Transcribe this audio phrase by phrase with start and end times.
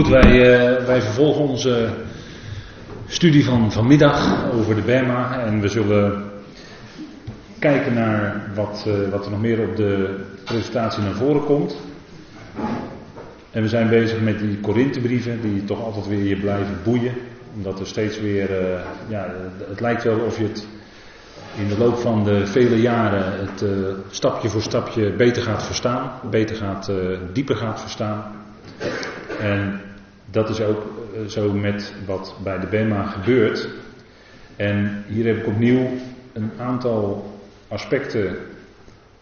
[0.00, 1.88] Goed, wij, eh, wij vervolgen onze
[3.06, 6.22] studie van vanmiddag over de Bema en we zullen
[7.58, 11.76] kijken naar wat, eh, wat er nog meer op de presentatie naar voren komt.
[13.50, 17.14] En we zijn bezig met die Korinthebrieven die toch altijd weer je blijven boeien.
[17.56, 19.26] Omdat er steeds weer, eh, ja,
[19.68, 20.66] het lijkt wel of je het
[21.56, 23.64] in de loop van de vele jaren het
[24.10, 26.90] stapje voor stapje beter gaat verstaan, beter gaat,
[27.32, 28.24] dieper gaat verstaan.
[29.40, 29.80] En
[30.30, 30.82] dat is ook
[31.14, 33.68] eh, zo met wat bij de BEMA gebeurt.
[34.56, 35.88] En hier heb ik opnieuw
[36.32, 37.34] een aantal
[37.68, 38.36] aspecten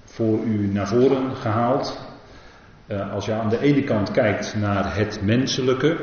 [0.04, 2.06] voor u naar voren gehaald.
[3.12, 5.96] als je aan de ene kant kijkt naar het menselijke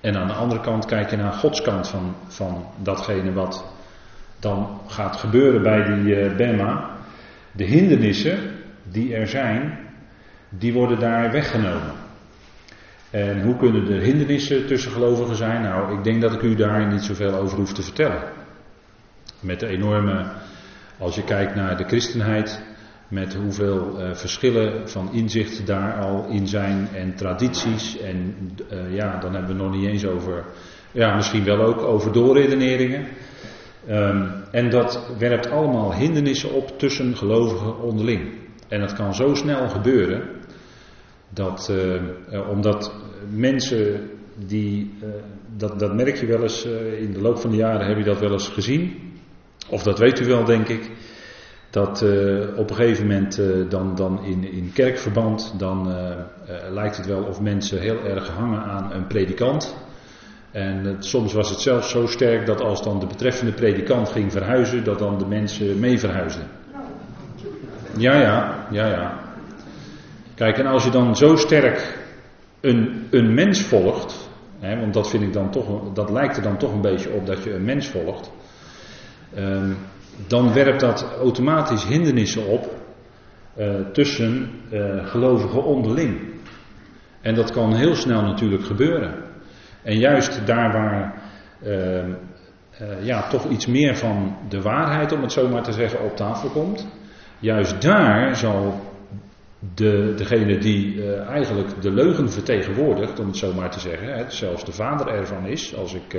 [0.00, 3.64] en aan de andere kant kijk je naar Gods kant van, van datgene wat
[4.38, 6.90] dan gaat gebeuren bij die uh, Bema.
[7.52, 8.38] De hindernissen
[8.82, 9.78] die er zijn,
[10.48, 11.92] die worden daar weggenomen.
[13.10, 15.62] En hoe kunnen de hindernissen tussen gelovigen zijn?
[15.62, 18.22] Nou, ik denk dat ik u daar niet zoveel over hoef te vertellen.
[19.40, 20.30] Met de enorme,
[20.98, 22.62] als je kijkt naar de christenheid,
[23.08, 27.98] met hoeveel uh, verschillen van inzicht daar al in zijn en tradities.
[27.98, 28.34] En
[28.72, 30.44] uh, ja, dan hebben we nog niet eens over,
[30.92, 33.06] ja, misschien wel ook over doorredeneringen.
[33.90, 38.32] Um, en dat werpt allemaal hindernissen op tussen gelovigen onderling.
[38.68, 40.22] En dat kan zo snel gebeuren
[41.28, 42.94] dat, uh, omdat
[43.30, 44.10] mensen
[44.46, 45.08] die, uh,
[45.56, 46.64] dat, dat merk je wel eens
[46.98, 48.96] in de loop van de jaren, heb je dat wel eens gezien.
[49.68, 50.90] Of dat weet u wel, denk ik.
[51.70, 52.02] Dat
[52.56, 55.94] op een gegeven moment dan, dan in, in kerkverband, dan
[56.70, 59.76] lijkt het wel of mensen heel erg hangen aan een predikant.
[60.50, 64.84] En soms was het zelfs zo sterk dat als dan de betreffende predikant ging verhuizen,
[64.84, 66.46] dat dan de mensen mee verhuisden.
[67.96, 69.27] Ja, ja, ja, ja.
[70.38, 71.98] Kijk, en als je dan zo sterk
[72.60, 76.58] een, een mens volgt, hè, want dat vind ik dan toch, dat lijkt er dan
[76.58, 78.32] toch een beetje op dat je een mens volgt,
[79.36, 79.76] um,
[80.26, 82.74] dan werpt dat automatisch hindernissen op
[83.58, 86.20] uh, tussen uh, gelovigen onderling.
[87.20, 89.14] En dat kan heel snel natuurlijk gebeuren.
[89.82, 91.22] En juist daar waar
[91.62, 92.08] uh, uh,
[93.00, 96.48] ja, toch iets meer van de waarheid, om het zo maar te zeggen, op tafel
[96.48, 96.88] komt.
[97.38, 98.87] Juist daar zal
[99.74, 104.30] de, degene die uh, eigenlijk de leugen vertegenwoordigt, om het zo maar te zeggen, hè,
[104.30, 106.12] zelfs de vader ervan is, als ik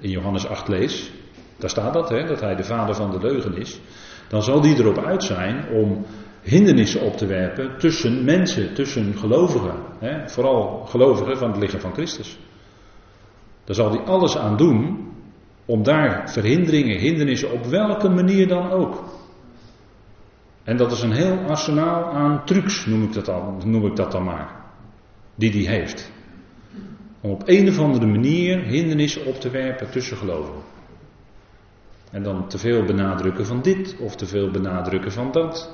[0.00, 1.12] in Johannes 8 lees,
[1.58, 3.80] daar staat dat, hè, dat hij de vader van de leugen is,
[4.28, 6.04] dan zal die erop uit zijn om
[6.42, 9.76] hindernissen op te werpen tussen mensen, tussen gelovigen.
[9.98, 12.38] Hè, vooral gelovigen van het lichaam van Christus.
[13.64, 15.10] Daar zal hij alles aan doen
[15.64, 19.04] om daar verhinderingen, hindernissen, op welke manier dan ook.
[20.64, 24.12] En dat is een heel arsenaal aan trucs, noem ik dat, al, noem ik dat
[24.12, 24.50] dan maar.
[25.34, 26.12] Die hij heeft.
[27.20, 30.62] Om op een of andere manier hindernissen op te werpen tussen gelovigen.
[32.10, 35.70] En dan te veel benadrukken van dit of te veel benadrukken van dat.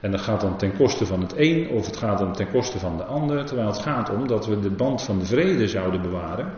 [0.00, 2.78] En dat gaat dan ten koste van het een of het gaat dan ten koste
[2.78, 3.44] van de ander.
[3.44, 6.52] Terwijl het gaat om dat we de band van de vrede zouden bewaren.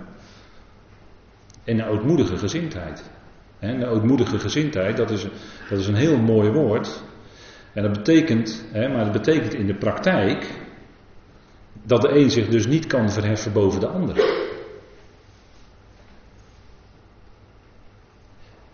[1.64, 3.10] En een ootmoedige gezindheid.
[3.60, 5.26] Een ootmoedige gezindheid, dat is,
[5.68, 7.02] dat is een heel mooi woord.
[7.78, 10.50] En dat betekent, maar dat betekent in de praktijk
[11.82, 14.16] dat de een zich dus niet kan verheffen boven de ander.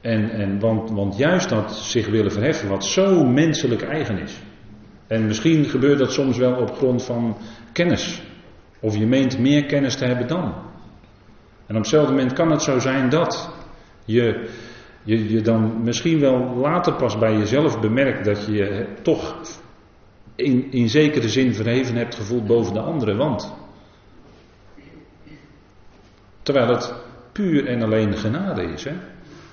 [0.01, 4.39] En, en want, want juist dat zich willen verheffen, wat zo menselijk eigen is.
[5.07, 7.37] En misschien gebeurt dat soms wel op grond van
[7.73, 8.23] kennis.
[8.81, 10.55] Of je meent meer kennis te hebben dan.
[11.67, 13.51] En op hetzelfde moment kan het zo zijn dat
[14.05, 14.49] je,
[15.05, 19.37] je, je dan misschien wel later pas bij jezelf bemerkt dat je je toch
[20.35, 23.17] in, in zekere zin verheven hebt gevoeld boven de andere.
[23.17, 23.55] Want
[26.43, 26.95] terwijl het
[27.33, 28.85] puur en alleen genade is.
[28.85, 28.93] Hè?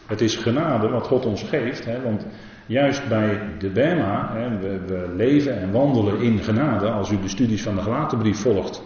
[0.05, 1.85] Het is genade wat God ons geeft.
[1.85, 2.01] Hè?
[2.01, 2.25] Want
[2.65, 6.89] juist bij de Bema, hè, we, leven en wandelen in genade.
[6.89, 8.83] Als u de studies van de Galatenbrief volgt,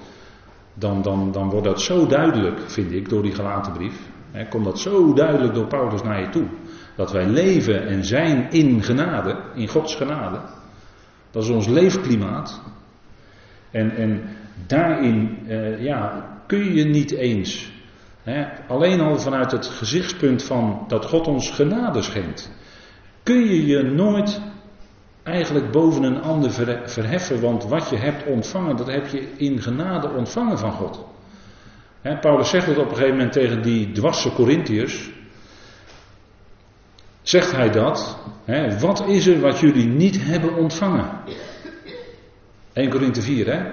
[0.74, 4.10] dan, dan, dan wordt dat zo duidelijk, vind ik, door die gelaten brief.
[4.32, 6.46] Hè, komt dat zo duidelijk door Paulus naar je toe.
[6.96, 10.40] Dat wij leven en zijn in genade, in Gods genade.
[11.32, 12.62] Dat is ons leefklimaat.
[13.72, 14.22] En, en
[14.68, 17.72] daarin eh, ja, kun je niet eens,
[18.24, 22.52] hè, alleen al vanuit het gezichtspunt van dat God ons genade schenkt,
[23.24, 24.42] kun je je nooit
[25.24, 26.52] eigenlijk boven een ander
[26.86, 31.06] verheffen, want wat je hebt ontvangen, dat heb je in genade ontvangen van God.
[32.22, 35.12] Paulus zegt het op een gegeven moment tegen die dwarse Corinthiërs.
[37.26, 38.18] Zegt hij dat?
[38.80, 41.10] wat is er wat jullie niet hebben ontvangen?
[42.74, 43.72] 1 Korinthe 4, hè?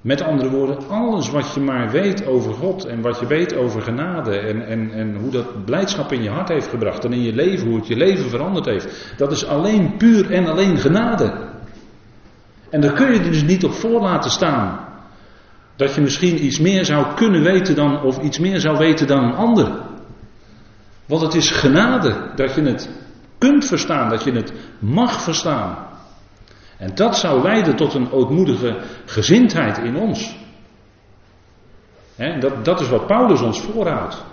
[0.00, 3.82] Met andere woorden, alles wat je maar weet over God en wat je weet over
[3.82, 7.32] genade en, en, en hoe dat blijdschap in je hart heeft gebracht en in je
[7.32, 11.32] leven, hoe het je leven veranderd heeft, dat is alleen puur en alleen genade.
[12.70, 14.88] En daar kun je dus niet op voor laten staan.
[15.76, 19.24] Dat je misschien iets meer zou kunnen weten dan, of iets meer zou weten dan
[19.24, 19.94] een ander.
[21.06, 22.90] Want het is genade dat je het
[23.38, 25.86] kunt verstaan, dat je het mag verstaan.
[26.78, 30.36] En dat zou leiden tot een ootmoedige gezindheid in ons.
[32.40, 34.24] dat, dat is wat Paulus ons voorhoudt.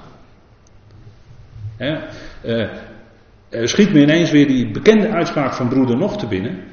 [3.49, 6.63] Er schiet me ineens weer die bekende uitspraak van broeder Nog te binnen.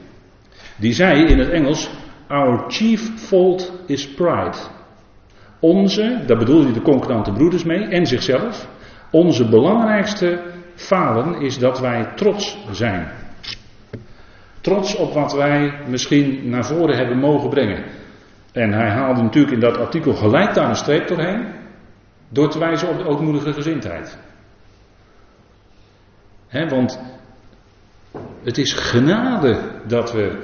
[0.77, 1.91] Die zei in het Engels:
[2.29, 4.57] Our chief fault is pride.
[5.61, 8.69] Onze, daar bedoelde hij de concurrente broeders mee en zichzelf.
[9.11, 10.43] Onze belangrijkste
[10.75, 13.09] falen is dat wij trots zijn.
[14.61, 17.85] Trots op wat wij misschien naar voren hebben mogen brengen.
[18.53, 21.47] En hij haalde natuurlijk in dat artikel gelijk daar een streep doorheen.
[22.29, 24.19] Door te wijzen op de ootmoedige gezindheid.
[26.69, 27.01] want
[28.43, 30.43] het is genade dat we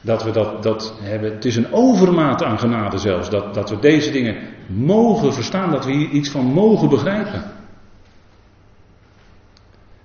[0.00, 1.32] dat we dat, dat hebben.
[1.32, 3.30] Het is een overmaat aan genade zelfs.
[3.30, 4.36] Dat, dat we deze dingen
[4.66, 5.70] mogen verstaan.
[5.70, 7.42] Dat we hier iets van mogen begrijpen.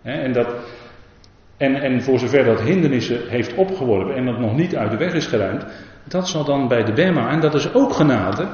[0.03, 0.47] En, dat,
[1.57, 5.13] en, en voor zover dat hindernissen heeft opgeworpen en dat nog niet uit de weg
[5.13, 5.65] is geruimd.
[6.03, 7.29] Dat zal dan bij de Berma.
[7.29, 8.47] En dat is ook genade.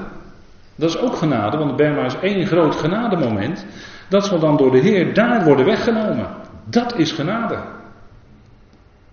[0.76, 3.66] Dat is ook genade, want de Berma is één groot genademoment.
[4.10, 6.28] Dat zal dan door de Heer daar worden weggenomen.
[6.66, 7.60] Dat is genade.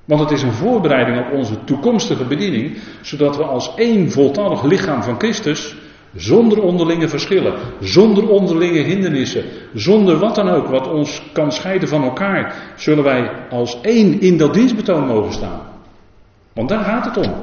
[0.04, 5.02] Want het is een voorbereiding op onze toekomstige bediening, zodat we als één voltallig lichaam
[5.02, 5.76] van Christus,
[6.16, 12.02] zonder onderlinge verschillen, zonder onderlinge hindernissen, zonder wat dan ook wat ons kan scheiden van
[12.02, 15.60] elkaar, zullen wij als één in dat dienstbetoon mogen staan.
[16.52, 17.34] Want daar gaat het om.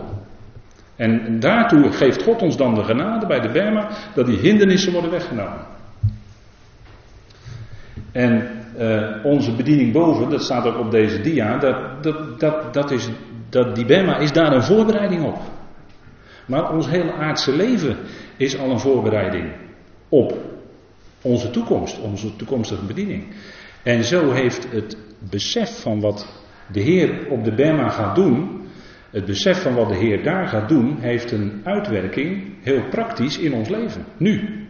[0.95, 5.11] En daartoe geeft God ons dan de genade bij de Berma dat die hindernissen worden
[5.11, 5.65] weggenomen.
[8.11, 8.49] En
[8.79, 13.09] uh, onze bediening boven, dat staat ook op deze dia, dat, dat, dat, dat is,
[13.49, 15.37] dat dilemma is daar een voorbereiding op.
[16.45, 17.97] Maar ons hele aardse leven
[18.43, 19.51] is al een voorbereiding
[20.09, 20.37] op
[21.21, 23.23] onze toekomst, onze toekomstige bediening.
[23.83, 24.97] En zo heeft het
[25.29, 26.27] besef van wat
[26.71, 28.61] de Heer op de Bema gaat doen,
[29.09, 33.53] het besef van wat de Heer daar gaat doen, heeft een uitwerking heel praktisch in
[33.53, 34.05] ons leven.
[34.17, 34.65] Nu.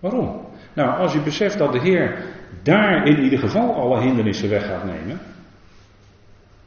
[0.00, 0.40] Waarom?
[0.72, 2.24] Nou, als je beseft dat de Heer
[2.62, 5.20] daar in ieder geval alle hindernissen weg gaat nemen,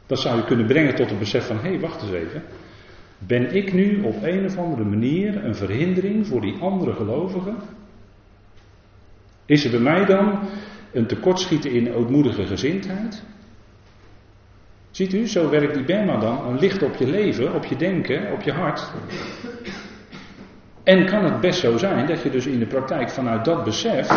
[0.05, 2.43] dat zou je kunnen brengen tot het besef van, hé, hey, wacht eens even.
[3.17, 7.55] Ben ik nu op een of andere manier een verhindering voor die andere gelovigen?
[9.45, 10.39] Is er bij mij dan
[10.91, 13.23] een tekortschieten in ootmoedige gezindheid?
[14.91, 18.31] Ziet u, zo werkt die Berma dan, een licht op je leven, op je denken,
[18.31, 18.91] op je hart.
[20.83, 24.07] En kan het best zo zijn dat je dus in de praktijk vanuit dat besef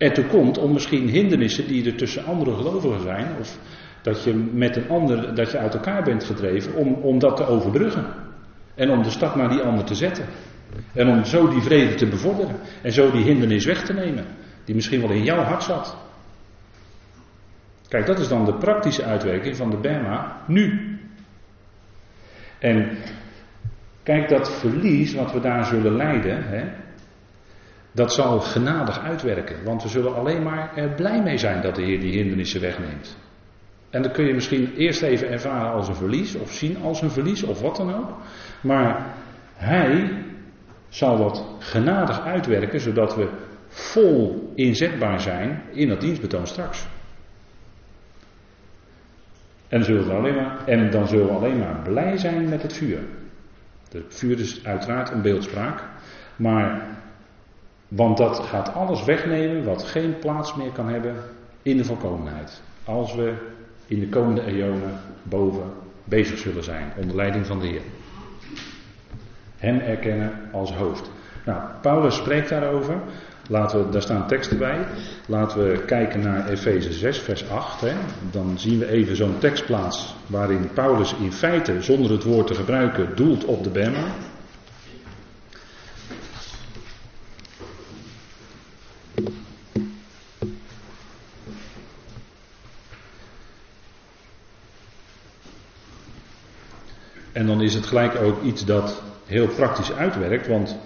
[0.00, 3.58] ertoe komt om misschien hindernissen die er tussen andere gelovigen zijn, of
[4.02, 7.46] dat je met een ander, dat je uit elkaar bent gedreven, om, om dat te
[7.46, 8.06] overbruggen.
[8.74, 10.24] En om de stap naar die ander te zetten.
[10.94, 12.56] En om zo die vrede te bevorderen.
[12.82, 14.24] En zo die hindernis weg te nemen.
[14.64, 15.96] Die misschien wel in jouw hart zat.
[17.88, 20.98] Kijk, dat is dan de praktische uitwerking van de Berma nu.
[22.58, 22.98] En
[24.02, 26.64] kijk, dat verlies wat we daar zullen lijden, hè,
[27.92, 29.64] dat zal genadig uitwerken.
[29.64, 33.16] Want we zullen alleen maar er blij mee zijn dat de Heer die hindernissen wegneemt.
[33.90, 37.10] En dat kun je misschien eerst even ervaren als een verlies, of zien als een
[37.10, 38.16] verlies, of wat dan ook.
[38.62, 39.14] Maar
[39.54, 40.24] Hij
[40.88, 43.28] zal dat genadig uitwerken, zodat we
[43.68, 46.86] vol inzetbaar zijn in dat dienstbetoon straks.
[49.68, 52.72] En, zullen we alleen maar, en dan zullen we alleen maar blij zijn met het
[52.72, 52.98] vuur.
[53.90, 55.82] Het vuur is uiteraard een beeldspraak.
[56.36, 56.98] Maar
[57.88, 61.14] want dat gaat alles wegnemen wat geen plaats meer kan hebben
[61.62, 62.62] in de volkomenheid.
[62.84, 63.34] Als we
[63.90, 65.62] in de komende eonen boven
[66.04, 67.82] bezig zullen zijn, onder leiding van de Heer.
[69.56, 71.10] Hem erkennen als hoofd.
[71.44, 72.94] Nou, Paulus spreekt daarover.
[73.48, 74.78] Laten we, daar staan teksten bij.
[75.26, 77.80] Laten we kijken naar Efeze 6, vers 8.
[77.80, 77.92] Hè.
[78.30, 83.08] Dan zien we even zo'n tekstplaats waarin Paulus in feite, zonder het woord te gebruiken,
[83.14, 84.04] doelt op de Bema.
[97.40, 100.76] En dan is het gelijk ook iets dat heel praktisch uitwerkt, want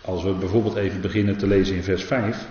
[0.00, 2.46] als we bijvoorbeeld even beginnen te lezen in vers 5,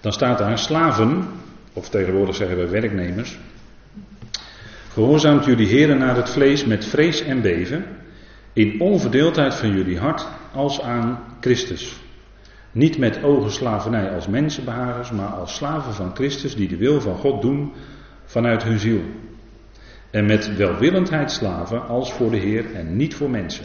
[0.00, 1.28] dan staat daar slaven,
[1.72, 3.38] of tegenwoordig zeggen we werknemers,
[4.92, 7.84] Gehoorzaamt jullie heren naar het vlees met vrees en beven,
[8.52, 11.96] in onverdeeldheid van jullie hart als aan Christus.
[12.72, 17.42] Niet met ogenslavernij als mensenbehagers, maar als slaven van Christus die de wil van God
[17.42, 17.72] doen
[18.24, 19.00] vanuit hun ziel.
[20.14, 23.64] En met welwillendheid slaven als voor de Heer en niet voor mensen.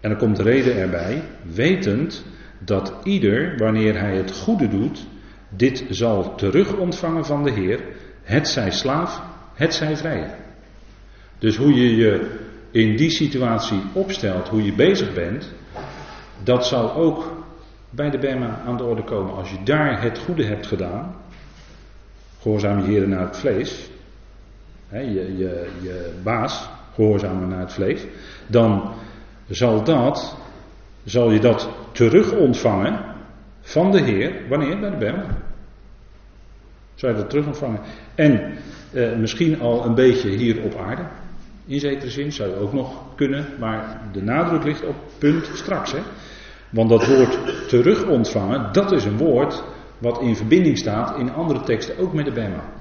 [0.00, 1.22] En dan komt de reden erbij,
[1.54, 2.24] wetend
[2.58, 5.06] dat ieder, wanneer hij het goede doet,
[5.48, 7.80] dit zal terug ontvangen van de Heer,
[8.22, 9.22] het zij slaaf,
[9.54, 10.34] het zij vrije.
[11.38, 12.38] Dus hoe je je
[12.70, 15.52] in die situatie opstelt, hoe je bezig bent,
[16.42, 17.44] dat zal ook
[17.90, 19.34] bij de Bema aan de orde komen.
[19.34, 21.14] Als je daar het goede hebt gedaan,
[22.40, 23.90] gehoorzaam je heren naar het vlees,
[24.90, 28.06] je, je, je baas gehoorzamen naar het vlees,
[28.46, 28.92] dan
[29.48, 30.36] zal dat,
[31.04, 33.00] zal je dat terug ontvangen
[33.60, 34.80] van de Heer, wanneer?
[34.80, 35.24] Bij de Bema.
[36.94, 37.80] Zou je dat terug ontvangen.
[38.14, 38.52] En
[38.92, 41.02] eh, misschien al een beetje hier op aarde.
[41.66, 45.92] In zekere zin zou je ook nog kunnen, maar de nadruk ligt op punt straks.
[45.92, 45.98] Hè?
[46.70, 49.62] Want dat woord terug ontvangen, dat is een woord
[49.98, 52.77] wat in verbinding staat in andere teksten, ook met de Bema.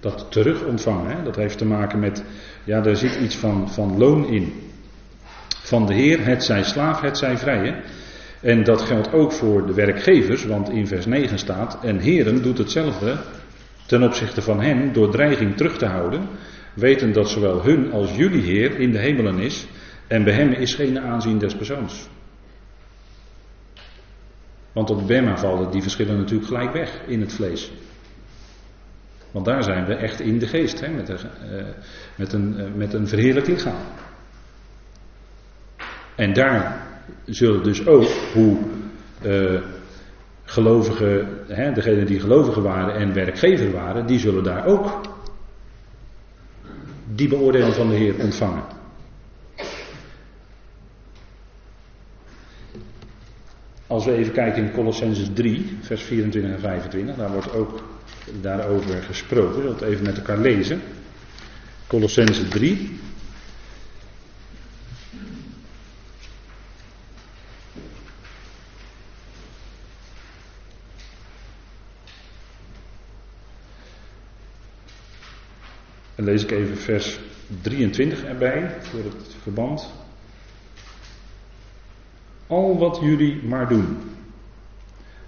[0.00, 2.24] Dat terug ontvangen, hè, dat heeft te maken met,
[2.64, 4.52] ja, daar zit iets van, van loon in.
[5.62, 7.74] Van de Heer, het zij slaaf, het zij vrije.
[8.40, 12.58] En dat geldt ook voor de werkgevers, want in vers 9 staat, en Heren doet
[12.58, 13.16] hetzelfde
[13.86, 16.28] ten opzichte van hen door dreiging terug te houden,
[16.74, 19.66] weten dat zowel hun als jullie Heer in de hemelen is,
[20.06, 22.08] en bij hem is geen aanzien des persoons.
[24.72, 27.72] Want op Bema vallen die verschillen natuurlijk gelijk weg in het vlees.
[29.30, 31.18] Want daar zijn we echt in de geest, hè, met, een,
[31.52, 31.62] uh,
[32.14, 33.82] met, een, uh, met een verheerlijk lichaam.
[36.14, 36.86] En daar
[37.24, 38.58] zullen dus ook hoe
[39.22, 39.60] uh,
[40.44, 45.00] gelovigen, hè, degenen die gelovigen waren en werkgever waren, die zullen daar ook
[47.14, 48.62] die beoordeling van de Heer ontvangen.
[53.86, 57.82] Als we even kijken in Colossenses 3, vers 24 en 25, daar wordt ook
[58.40, 59.62] daarover gesproken.
[59.62, 60.80] We het even met elkaar lezen.
[61.86, 62.98] Colossenses 3.
[76.14, 77.18] Dan lees ik even vers
[77.62, 79.92] 23 erbij, voor het verband.
[82.46, 83.96] Al wat jullie maar doen,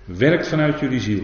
[0.04, 1.22] werkt vanuit jullie ziel,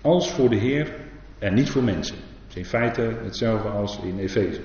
[0.00, 1.01] als voor de Heer
[1.42, 2.16] en niet voor mensen.
[2.16, 4.60] Dat is in feite hetzelfde als in Efeze.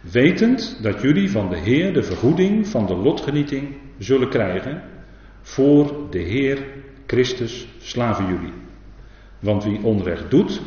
[0.00, 4.82] Wetend dat jullie van de Heer de vergoeding van de lotgenieting zullen krijgen,
[5.42, 6.66] voor de Heer
[7.06, 8.52] Christus slaven jullie.
[9.38, 10.60] Want wie onrecht doet,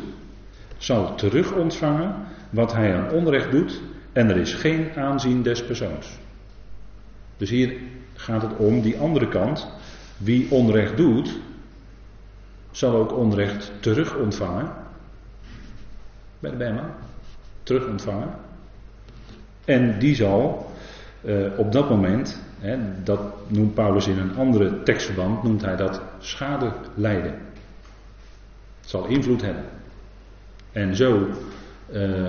[0.76, 2.14] zal terug ontvangen
[2.50, 3.80] wat hij aan onrecht doet,
[4.12, 6.18] en er is geen aanzien des persoons.
[7.36, 7.76] Dus hier
[8.14, 9.68] gaat het om die andere kant.
[10.16, 11.38] Wie onrecht doet,
[12.70, 14.81] zal ook onrecht terug ontvangen.
[16.42, 16.94] Bij de Bema.
[17.62, 18.28] Terug ontvangen.
[19.64, 20.70] En die zal
[21.24, 26.02] uh, op dat moment, hè, dat noemt Paulus in een andere tekstverband, noemt hij dat
[26.18, 27.32] schade lijden.
[28.80, 29.64] Het zal invloed hebben.
[30.72, 31.28] En zo
[31.92, 32.28] uh,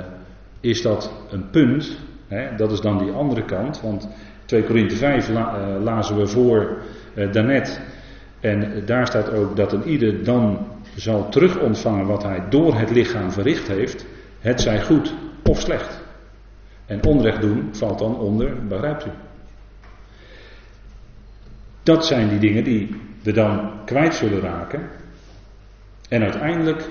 [0.60, 4.08] is dat een punt, hè, dat is dan die andere kant, want
[4.46, 6.77] 2 Korinthe 5 la, uh, lazen we voor
[7.32, 7.82] daarnet.
[8.39, 12.91] En daar staat ook dat een ieder dan zal terug ontvangen wat hij door het
[12.91, 14.05] lichaam verricht heeft.
[14.39, 16.01] Het zij goed of slecht.
[16.85, 19.09] En onrecht doen valt dan onder, begrijpt u?
[21.83, 24.89] Dat zijn die dingen die we dan kwijt zullen raken.
[26.09, 26.89] En uiteindelijk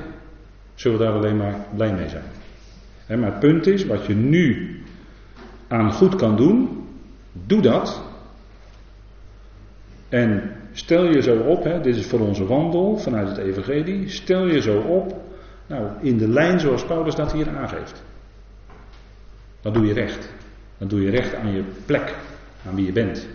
[0.74, 3.20] zullen we daar alleen maar blij mee zijn.
[3.20, 4.76] maar het punt is, wat je nu
[5.68, 6.82] aan goed kan doen,
[7.32, 8.02] Doe dat.
[10.08, 14.08] En stel je zo op, hè, dit is voor onze wandel vanuit het Evangelie.
[14.08, 15.20] Stel je zo op,
[15.66, 18.02] nou, in de lijn zoals Paulus dat hier aangeeft.
[19.60, 20.32] Dan doe je recht.
[20.78, 22.16] Dan doe je recht aan je plek,
[22.66, 23.28] aan wie je bent.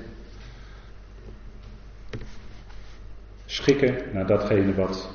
[3.45, 5.09] Schikken naar datgene wat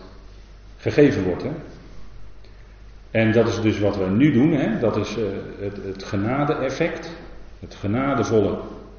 [0.76, 1.43] gegeven wordt.
[1.43, 1.50] Hè.
[3.11, 4.79] En dat is dus wat we nu doen, hè.
[4.79, 5.25] dat is uh,
[5.59, 7.11] het, het genade-effect.
[7.61, 8.59] Het genadevolle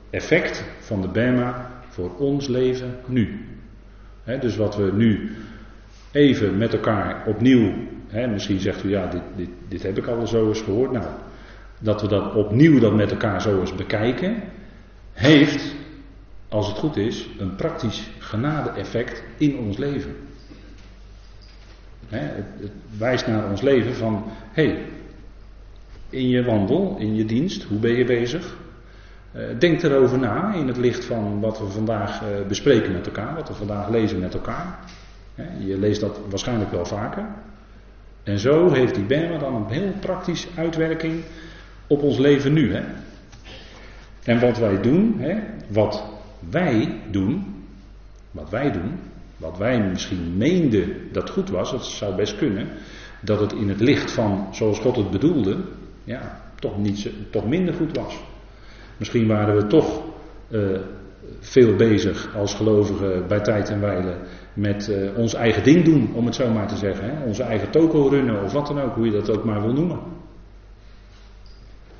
[0.09, 3.45] effect van de Bema voor ons leven nu.
[4.25, 5.31] dus wat we nu
[6.11, 7.73] even met elkaar opnieuw,
[8.11, 10.91] misschien zegt u ja, dit, dit, dit heb ik al zo eens gehoord.
[10.91, 11.05] Nou,
[11.79, 14.43] dat we dat opnieuw dan met elkaar zo eens bekijken,
[15.13, 15.75] heeft,
[16.49, 20.15] als het goed is, een praktisch genade-effect in ons leven.
[22.09, 24.85] het, wijst naar ons leven van, hé, hey,
[26.09, 28.57] in je wandel, in je dienst, hoe ben je bezig?
[29.35, 33.35] Uh, denk erover na in het licht van wat we vandaag uh, bespreken met elkaar,
[33.35, 34.79] wat we vandaag lezen met elkaar.
[35.59, 37.25] je leest dat waarschijnlijk wel vaker.
[38.23, 41.23] En zo heeft die Bema dan een heel praktische uitwerking
[41.87, 42.73] op ons leven nu.
[42.73, 42.83] Hè?
[44.23, 46.03] En wat wij doen, hè, wat
[46.49, 47.63] wij doen,
[48.31, 48.99] wat wij doen,
[49.37, 52.67] wat wij misschien meenden dat goed was, dat zou best kunnen,
[53.21, 55.57] dat het in het licht van zoals God het bedoelde,
[56.03, 58.23] ja, toch, niet, toch minder goed was.
[58.97, 60.03] Misschien waren we toch
[60.49, 60.79] uh,
[61.39, 64.15] veel bezig als gelovigen bij tijd en wijle
[64.53, 67.09] met uh, ons eigen ding doen, om het zo maar te zeggen.
[67.09, 67.25] Hè?
[67.25, 69.99] Onze eigen toko runnen of wat dan ook, hoe je dat ook maar wil noemen.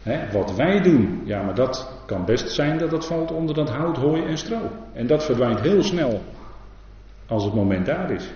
[0.04, 0.32] Hè?
[0.32, 3.98] Wat wij doen, ja, maar dat kan best zijn dat dat valt onder dat hout,
[3.98, 4.72] hooi en stro.
[4.94, 6.22] En dat verdwijnt heel snel
[7.28, 8.32] als het moment daar is.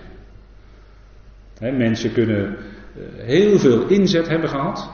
[1.58, 2.56] Hè, mensen kunnen
[2.96, 4.90] uh, heel veel inzet hebben gehad.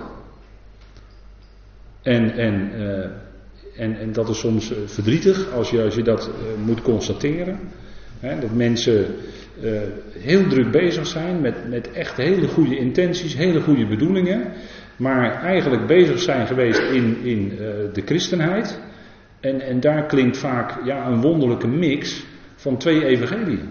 [2.03, 2.71] En, en
[3.77, 7.59] en, en dat is soms eh, verdrietig als je, als je dat uh, moet constateren.
[8.21, 9.07] Hè, dat mensen
[9.63, 9.81] uh,
[10.19, 14.53] heel druk bezig zijn met, met echt hele goede intenties, hele goede bedoelingen.
[14.97, 17.49] Maar eigenlijk bezig zijn geweest in, in
[17.93, 18.81] de christenheid.
[19.41, 22.25] En, en daar klinkt vaak ja, een wonderlijke mix
[22.57, 23.71] van twee evangelieën.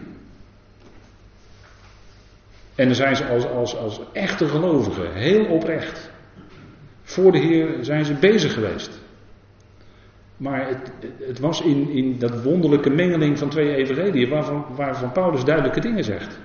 [2.75, 6.11] En dan zijn ze als, als, als echte gelovigen heel oprecht.
[7.03, 9.02] Voor de Heer zijn ze bezig geweest.
[10.43, 10.91] Maar het,
[11.27, 14.29] het, was in, in dat wonderlijke mengeling van twee evangelieën
[14.75, 16.39] waarvan, Paulus duidelijke dingen zegt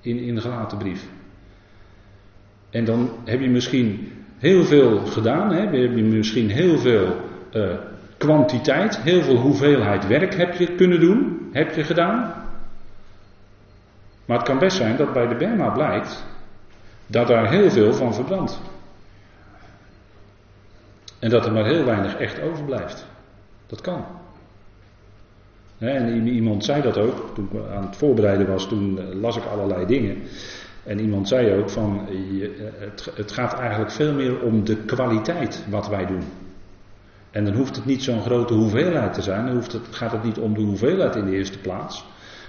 [0.00, 1.08] in, in de gelaten brief.
[2.70, 5.60] En dan heb je misschien heel veel gedaan, hè?
[5.60, 7.16] heb je misschien heel veel
[7.52, 7.74] uh,
[8.16, 12.34] kwantiteit, heel veel hoeveelheid werk heb je kunnen doen, heb je gedaan.
[14.24, 16.26] Maar het kan best zijn dat bij de Berma blijkt
[17.06, 18.60] dat daar heel veel van verbrandt.
[21.18, 23.12] En dat er maar heel weinig echt overblijft.
[23.74, 24.04] Dat kan.
[25.78, 29.44] En iemand zei dat ook, toen ik aan het voorbereiden was, toen eh, las ik
[29.44, 30.16] allerlei dingen.
[30.84, 32.08] En iemand zei ook van,
[32.78, 36.22] het, het gaat eigenlijk veel meer om de kwaliteit wat wij doen.
[37.30, 40.24] En dan hoeft het niet zo'n grote hoeveelheid te zijn, dan hoeft het, gaat het
[40.24, 42.04] niet om de hoeveelheid in de eerste plaats,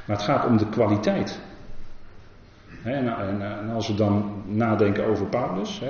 [0.05, 1.39] maar het gaat om de kwaliteit.
[2.83, 3.09] En
[3.73, 5.81] als we dan nadenken over Paulus,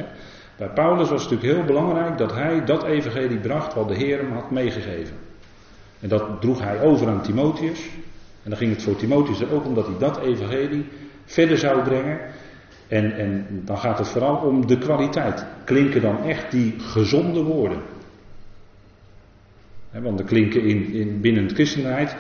[0.58, 4.18] bij Paulus was het natuurlijk heel belangrijk dat hij dat evangelie bracht wat de Heer
[4.18, 5.25] hem had meegegeven.
[6.00, 7.80] En dat droeg hij over aan Timotheus.
[8.44, 10.86] En dan ging het voor Timotheus er ook om dat hij dat evangelie
[11.26, 12.20] verder zou brengen.
[12.88, 15.46] En, en dan gaat het vooral om de kwaliteit.
[15.64, 17.82] Klinken dan echt die gezonde woorden?
[20.02, 22.16] want er klinken in, in, binnen de christenheid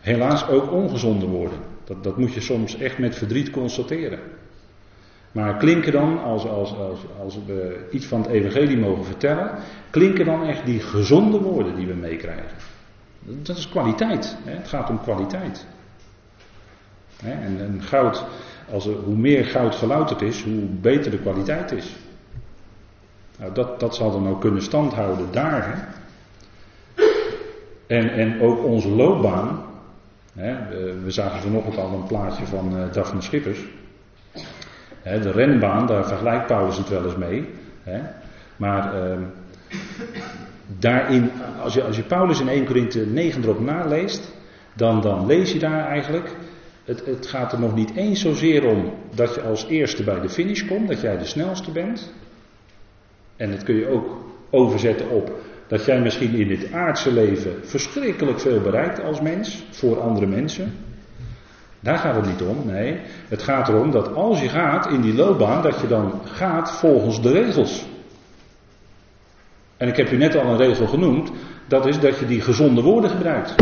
[0.00, 1.58] helaas ook ongezonde woorden.
[1.84, 4.18] Dat, dat moet je soms echt met verdriet constateren.
[5.32, 9.50] Maar klinken dan, als, als, als, als we iets van het evangelie mogen vertellen,
[9.90, 12.56] klinken dan echt die gezonde woorden die we meekrijgen.
[13.20, 14.36] Dat is kwaliteit.
[14.44, 14.52] Hè?
[14.52, 15.66] Het gaat om kwaliteit.
[17.22, 17.32] Hè?
[17.32, 18.24] En, goud,
[18.70, 21.96] als er, hoe meer goud gelouterd is, hoe beter de kwaliteit is.
[23.38, 25.88] Nou, dat, dat zal dan ook kunnen standhouden daar.
[27.86, 29.62] En, en ook onze loopbaan.
[30.32, 30.68] Hè?
[31.02, 33.60] We zagen vanochtend al een plaatje van uh, Daphne Schippers.
[35.02, 37.48] Hè, de renbaan, daar vergelijkt Paulus het wel eens mee.
[37.82, 38.00] Hè?
[38.56, 39.16] Maar uh,
[40.78, 41.30] daarin,
[41.62, 44.32] als je, als je Paulus in 1 Korinthe 9 erop naleest,
[44.72, 46.36] dan, dan lees je daar eigenlijk.
[46.84, 50.28] Het, het gaat er nog niet eens zozeer om dat je als eerste bij de
[50.28, 52.12] finish komt, dat jij de snelste bent.
[53.36, 54.16] En dat kun je ook
[54.50, 55.32] overzetten op
[55.66, 60.72] dat jij misschien in dit aardse leven verschrikkelijk veel bereikt als mens voor andere mensen.
[61.80, 63.00] Daar gaat het niet om, nee.
[63.28, 67.22] Het gaat erom dat als je gaat in die loopbaan, dat je dan gaat volgens
[67.22, 67.86] de regels.
[69.80, 71.30] En ik heb u net al een regel genoemd,
[71.68, 73.54] dat is dat je die gezonde woorden gebruikt.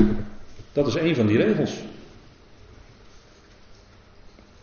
[0.72, 1.82] Dat is een van die regels.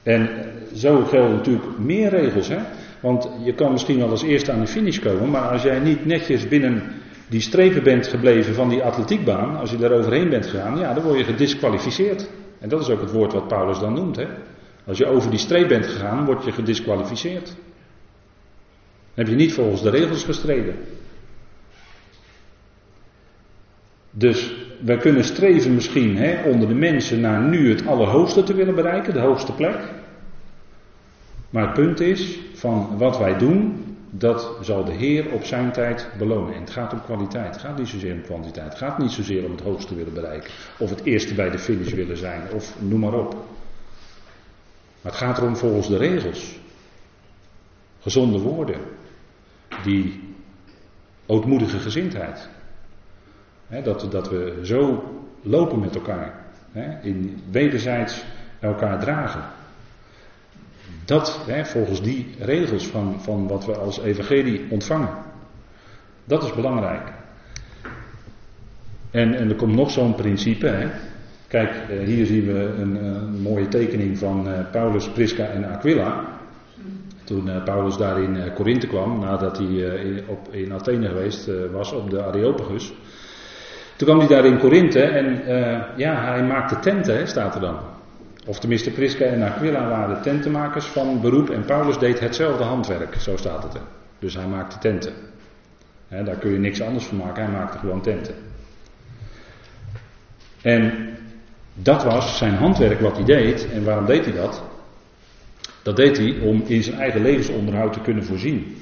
[0.04, 0.30] En
[0.74, 2.58] zo gelden natuurlijk meer regels, hè.
[3.00, 6.06] Want je kan misschien wel als eerste aan de finish komen, maar als jij niet
[6.06, 6.84] netjes binnen
[7.28, 11.04] die strepen bent gebleven van die atletiekbaan, als je daar overheen bent gegaan, ja, dan
[11.04, 12.30] word je gedisqualificeerd.
[12.60, 14.16] En dat is ook het woord wat Paulus dan noemt.
[14.16, 14.28] Hè?
[14.86, 17.46] Als je over die streep bent gegaan, word je gedisqualificeerd.
[17.46, 17.56] Dan
[19.26, 20.76] heb je niet volgens de regels gestreden.
[24.18, 28.76] Dus wij kunnen streven misschien hè, onder de mensen naar nu het allerhoogste te willen
[28.76, 29.78] bereiken, de hoogste plek.
[31.50, 36.08] Maar het punt is, van wat wij doen, dat zal de Heer op zijn tijd
[36.18, 36.54] belonen.
[36.54, 38.70] En het gaat om kwaliteit, het gaat niet zozeer om kwantiteit.
[38.70, 40.52] Het gaat niet zozeer om het hoogste willen bereiken.
[40.78, 43.34] Of het eerste bij de finish willen zijn, of noem maar op.
[45.02, 46.60] Maar het gaat erom volgens de regels.
[48.00, 48.80] gezonde woorden,
[49.84, 50.20] die
[51.26, 52.50] ootmoedige gezindheid.
[53.84, 55.04] Dat, dat we zo
[55.42, 56.46] lopen met elkaar,
[57.02, 58.26] in wederzijds
[58.60, 59.44] elkaar dragen.
[61.06, 65.10] Dat, volgens die regels van, van wat we als evangelie ontvangen.
[66.26, 67.12] Dat is belangrijk.
[69.12, 70.92] En, en er komt nog zo'n principe.
[71.48, 76.34] Kijk, eh, hier zien we een, mooie tekening van eh, Paulus, Prisca en Aquila.
[77.24, 82.10] Toen uh, Paulus daar in Korinthe kwam, nadat hij op, in Athene geweest was op
[82.10, 82.94] de Areopagus.
[83.96, 85.42] Toen kwam hij daar in Korinthe en
[85.96, 87.80] ja, hij maakte tenten, hè, staat er dan.
[88.48, 93.38] Of tenminste, Prisca en Aquila waren tentenmakers van beroep en Paulus deed hetzelfde handwerk, zo
[93.38, 93.82] staat het er.
[94.20, 95.14] Dus hij maakte tenten.
[96.10, 98.36] daar kun je niks anders van maken, hij maakte gewoon tenten.
[100.62, 101.10] En
[101.74, 103.72] dat was zijn handwerk wat hij deed.
[103.72, 104.64] En waarom deed hij dat?
[105.84, 108.78] Dat deed hij om in zijn eigen levensonderhoud te kunnen voorzien.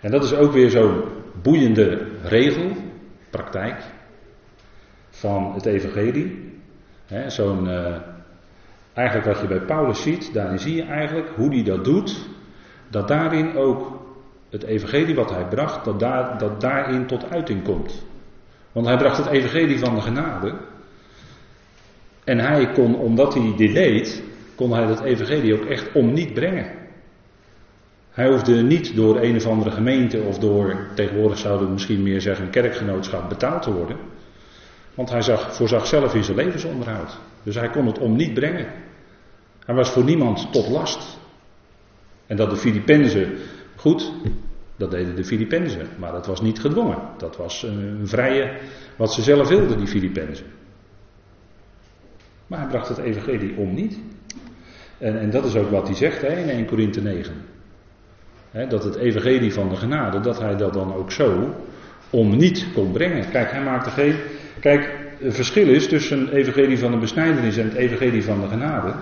[0.00, 1.02] En dat is ook weer zo'n
[1.42, 2.70] boeiende regel,
[3.36, 3.82] praktijk,
[5.10, 6.52] van het evangelie.
[7.26, 7.96] Zo'n, uh,
[8.92, 12.28] eigenlijk wat je bij Paulus ziet, daarin zie je eigenlijk hoe hij dat doet.
[12.88, 14.02] Dat daarin ook
[14.50, 18.04] het evangelie wat hij bracht, dat, daar, dat daarin tot uiting komt.
[18.72, 20.54] Want hij bracht het evangelie van de genade.
[22.24, 24.22] En hij kon, omdat hij dit deed,
[24.54, 26.83] kon hij dat evangelie ook echt om niet brengen.
[28.14, 32.20] Hij hoefde niet door een of andere gemeente of door, tegenwoordig zouden we misschien meer
[32.20, 33.96] zeggen, een kerkgenootschap betaald te worden.
[34.94, 37.18] Want hij zag, voorzag zelf in zijn levensonderhoud.
[37.42, 38.66] Dus hij kon het om niet brengen.
[39.64, 41.18] Hij was voor niemand tot last.
[42.26, 43.32] En dat de Filippenzen,
[43.76, 44.12] goed,
[44.76, 46.98] dat deden de Filippenzen, maar dat was niet gedwongen.
[47.18, 48.58] Dat was een vrije,
[48.96, 50.46] wat ze zelf wilden, die Filippenzen.
[52.46, 53.98] Maar hij bracht het evangelie om niet.
[54.98, 57.52] En, en dat is ook wat hij zegt hè, in 1 Korinthe 9.
[58.68, 61.54] Dat het evangelie van de genade, dat hij dat dan ook zo
[62.10, 63.30] om niet kon brengen.
[63.30, 64.14] Kijk, hij maakte geen.
[64.60, 68.48] Kijk, het verschil is tussen het evangelie van de besnijdenis en het evangelie van de
[68.48, 68.94] genade.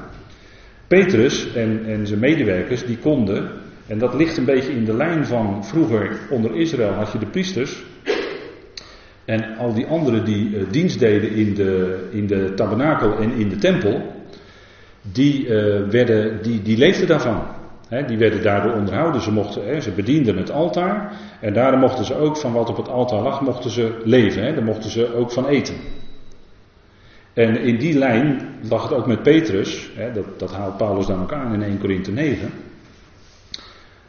[0.86, 3.50] Petrus en, en zijn medewerkers, die konden,
[3.86, 7.26] en dat ligt een beetje in de lijn van vroeger onder Israël had je de
[7.26, 7.82] priesters.
[9.24, 13.48] En al die anderen die uh, dienst deden in de, in de tabernakel en in
[13.48, 14.24] de tempel,
[15.12, 15.48] die, uh,
[15.88, 17.62] werden, die, die leefden daarvan.
[18.07, 19.20] Die werden daardoor onderhouden.
[19.20, 21.12] Ze, mochten, ze bedienden het altaar.
[21.40, 24.55] En daarom mochten ze ook van wat op het altaar lag, mochten ze leven.
[24.55, 25.74] Daar mochten ze ook van eten.
[27.33, 29.90] En in die lijn lag het ook met Petrus.
[30.14, 32.50] dat, dat haalt Paulus dan ook aan in 1 Korinthe 9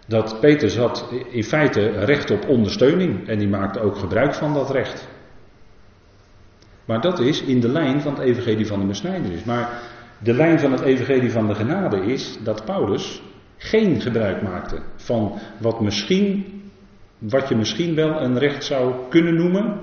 [0.08, 4.72] dat Petrus had in feite recht op ondersteuning en die maakte ook gebruik van dat
[4.72, 5.08] recht.
[6.86, 9.43] Maar dat is in de lijn van het evangelie van de besnijdenis.
[9.43, 9.82] Maar
[10.17, 13.22] de lijn van het evangelie van de genade is dat Paulus
[13.63, 16.45] geen gebruik maakte van wat misschien,
[17.17, 19.80] wat je misschien wel een recht zou kunnen noemen,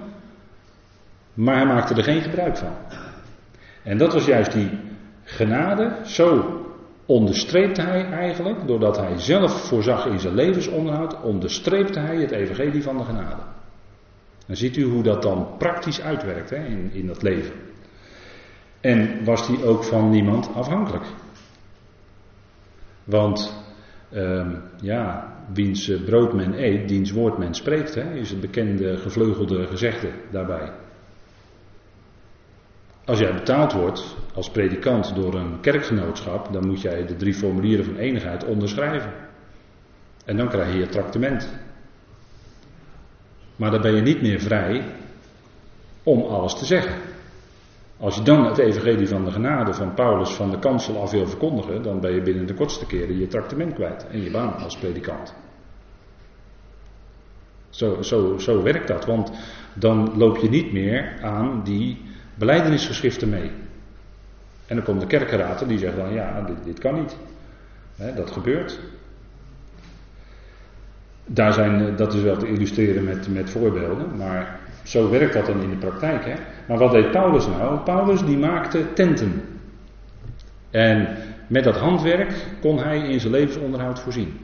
[1.35, 2.73] maar hij maakte er geen gebruik van.
[3.83, 4.71] En dat was juist die
[5.25, 6.59] genade, zo
[7.07, 12.97] onderstreepte hij eigenlijk, doordat hij zelf voorzag in zijn levensonderhoud, onderstreepte hij het evangelie van
[12.97, 13.43] de genade.
[14.47, 17.55] Dan ziet u hoe dat dan praktisch uitwerkt hè, in, in dat leven.
[18.81, 21.05] En was hij ook van niemand afhankelijk.
[23.05, 23.61] Want
[24.12, 29.66] uh, ja, wiens brood men eet, diens woord men spreekt, hè, is het bekende gevleugelde
[29.66, 30.73] gezegde daarbij.
[33.05, 37.85] Als jij betaald wordt als predikant door een kerkgenootschap, dan moet jij de drie formulieren
[37.85, 39.12] van enigheid onderschrijven.
[40.25, 41.59] En dan krijg je je tractement.
[43.57, 44.85] Maar dan ben je niet meer vrij
[46.03, 47.10] om alles te zeggen.
[48.01, 51.27] Als je dan het evangelie van de genade van Paulus van de kansel af wil
[51.27, 54.77] verkondigen, dan ben je binnen de kortste keren je tractement kwijt en je baan als
[54.77, 55.35] predikant.
[57.71, 59.33] Zo, zo, zo werkt dat, want
[59.75, 62.03] dan loop je niet meer aan die
[62.35, 63.51] beleidenisgeschriften mee.
[64.67, 67.17] En dan komt de kerkenraad en die zegt dan, ja, dit, dit kan niet.
[68.17, 68.79] dat gebeurt.
[71.25, 74.60] Daar zijn, eh, dat is wel te illustreren met, met voorbeelden, maar
[74.90, 76.24] zo werkt dat dan in de praktijk.
[76.24, 76.35] Hè?
[76.68, 77.79] Maar wat deed Paulus nou?
[77.79, 79.42] Paulus die maakte tenten.
[80.70, 84.38] En met dat handwerk kon hij in zijn levensonderhoud voorzien.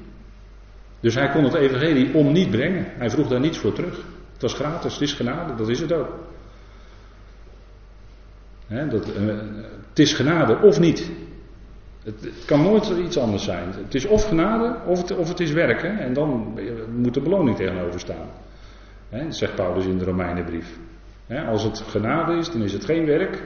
[1.00, 2.86] Dus hij kon het evangelie om niet brengen.
[2.98, 3.96] Hij vroeg daar niets voor terug.
[4.32, 6.08] Het was gratis, het is genade, dat is het ook
[8.68, 9.26] dat, uh,
[9.88, 11.10] het is genade of niet.
[12.02, 13.72] Het, het, kan nooit iets anders zijn.
[13.84, 15.98] Het is of genade of het, of het is werken.
[15.98, 16.58] En dan
[16.96, 18.28] moet de beloning tegenover staan.
[19.10, 20.78] Dat zegt Paulus in de Romeinenbrief.
[21.48, 23.42] als het genade is, dan is het geen werk.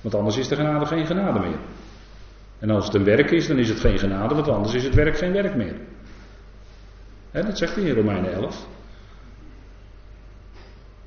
[0.00, 1.58] Want anders is de genade geen genade meer.
[2.58, 4.94] En als het een werk is, dan is het geen genade, want anders is het
[4.94, 5.76] werk geen werk meer.
[7.30, 8.66] dat zegt hij in Romeinen 11.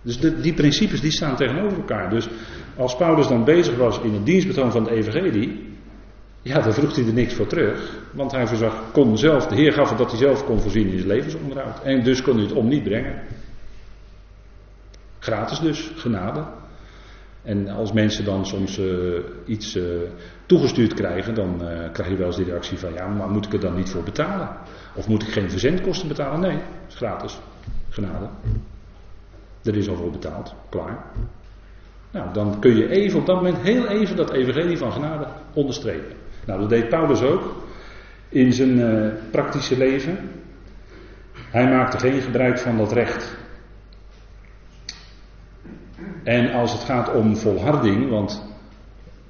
[0.02, 2.10] Dus die principes die staan tegenover elkaar.
[2.10, 2.30] Dus
[2.76, 5.76] als Paulus dan bezig was in het dienstbetoon van de evangelie,
[6.42, 7.98] ja, dan vroeg hij er niks voor terug.
[8.13, 10.98] Want hij voorzag, kon zelf, de Heer gaf het dat hij zelf kon voorzien in
[10.98, 11.84] zijn levensonderhoud.
[11.84, 13.22] En dus kon hij het om niet brengen.
[15.28, 16.44] Gratis dus, genade.
[17.44, 19.84] En als mensen dan soms uh, iets uh,
[20.46, 23.54] toegestuurd krijgen, dan uh, krijg je wel eens die reactie van ja, maar moet ik
[23.54, 24.50] er dan niet voor betalen?
[24.96, 26.40] Of moet ik geen verzendkosten betalen?
[26.40, 27.40] Nee, is gratis.
[27.90, 28.30] Genade.
[29.63, 31.06] Er is al voor betaald, klaar.
[32.12, 36.16] Nou, dan kun je even op dat moment heel even dat evangelie van genade onderstrepen.
[36.46, 37.56] Nou, dat deed Paulus ook
[38.30, 40.18] in zijn praktische leven.
[41.52, 43.46] Hij maakte geen gebruik van dat recht
[46.28, 48.44] en als het gaat om volharding, want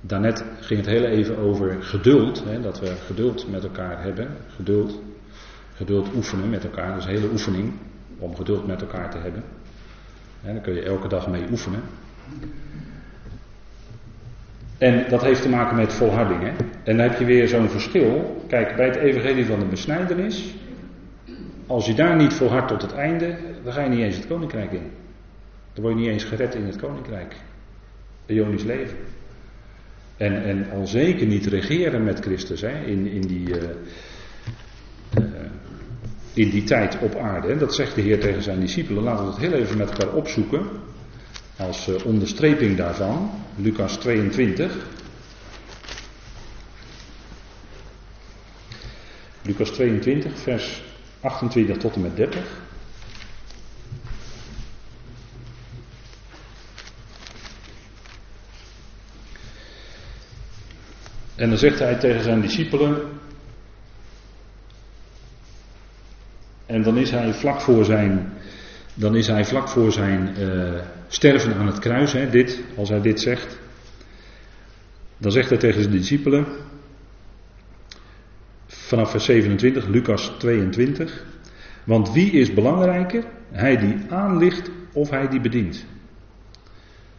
[0.01, 5.01] daarnet ging het heel even over geduld, hè, dat we geduld met elkaar hebben, geduld,
[5.75, 7.73] geduld oefenen met elkaar, is een hele oefening
[8.19, 9.43] om geduld met elkaar te hebben.
[10.43, 11.81] En daar kun je elke dag mee oefenen.
[14.77, 16.41] En dat heeft te maken met volharding.
[16.41, 16.51] Hè?
[16.83, 18.43] En dan heb je weer zo'n verschil.
[18.47, 20.55] Kijk, bij het evangelie van de besnijdenis,
[21.67, 24.71] als je daar niet volhardt tot het einde, dan ga je niet eens het koninkrijk
[24.71, 24.91] in.
[25.77, 27.35] Dan word je niet eens gered in het koninkrijk.
[28.25, 28.97] Ionisch leven.
[30.17, 33.55] En, en al zeker niet regeren met Christus hè, in, in, die, uh,
[35.19, 35.23] uh,
[36.33, 37.57] in die tijd op aarde.
[37.57, 39.03] Dat zegt de Heer tegen zijn discipelen.
[39.03, 40.67] Laten we het heel even met elkaar opzoeken.
[41.57, 43.31] Als uh, onderstreping daarvan.
[43.55, 44.87] Lucas 22.
[49.41, 50.83] Lucas 22, vers
[51.21, 52.66] 28 tot en met 30.
[61.37, 63.01] En dan zegt hij tegen zijn discipelen.
[66.65, 68.33] En dan is hij vlak voor zijn,
[68.93, 73.01] dan is hij vlak voor zijn uh, sterven aan het kruis, hè, dit, als hij
[73.01, 73.59] dit zegt.
[75.17, 76.45] Dan zegt hij tegen zijn discipelen,
[78.67, 81.25] vanaf vers 27, Lucas 22.
[81.83, 83.23] Want wie is belangrijker?
[83.51, 85.85] Hij die aanlicht of hij die bedient?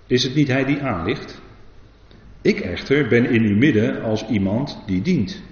[0.07, 1.41] Is het niet hij die aanlicht?
[2.43, 5.43] Ik echter ben in uw midden als iemand die dient.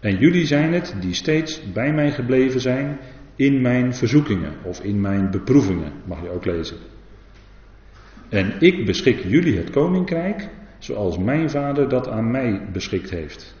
[0.00, 2.98] En jullie zijn het die steeds bij mij gebleven zijn
[3.36, 6.76] in mijn verzoekingen of in mijn beproevingen, mag je ook lezen.
[8.28, 10.48] En ik beschik jullie het koninkrijk
[10.78, 13.54] zoals mijn vader dat aan mij beschikt heeft.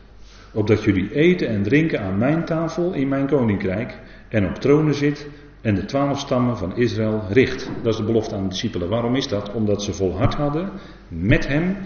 [0.52, 5.28] Opdat jullie eten en drinken aan mijn tafel in mijn koninkrijk en op tronen zit
[5.60, 7.70] en de twaalf stammen van Israël richt.
[7.82, 8.88] Dat is de belofte aan de discipelen.
[8.88, 9.52] Waarom is dat?
[9.52, 10.70] Omdat ze volhard hadden
[11.08, 11.76] met hem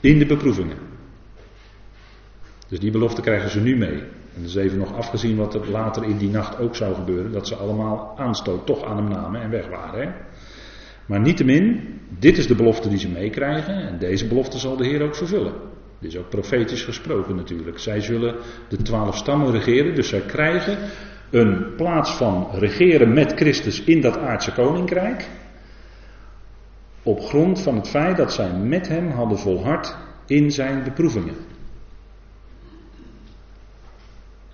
[0.00, 0.76] in de beproevingen.
[2.68, 4.02] Dus die belofte krijgen ze nu mee.
[4.34, 7.32] En dus even nog afgezien wat er later in die nacht ook zou gebeuren.
[7.32, 10.00] Dat ze allemaal aanstoot toch aan hem namen en weg waren.
[10.00, 10.08] Hè?
[11.06, 11.80] Maar niettemin,
[12.18, 13.74] dit is de belofte die ze meekrijgen.
[13.74, 15.52] En deze belofte zal de Heer ook vervullen.
[15.98, 17.78] Dit is ook profetisch gesproken natuurlijk.
[17.78, 18.34] Zij zullen
[18.68, 19.94] de twaalf stammen regeren.
[19.94, 20.78] Dus zij krijgen
[21.32, 25.28] een plaats van regeren met Christus in dat aardse koninkrijk.
[27.02, 31.34] Op grond van het feit dat zij met hem hadden volhard in zijn beproevingen.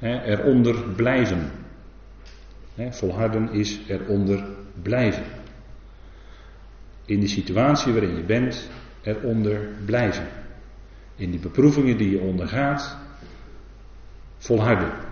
[0.01, 1.51] eronder blijven.
[2.91, 4.45] volharden is eronder
[4.83, 5.25] blijven.
[7.05, 8.71] In die situatie waarin je bent,
[9.03, 10.27] eronder blijven.
[11.17, 12.97] In die beproevingen die je ondergaat,
[14.37, 15.08] volharden.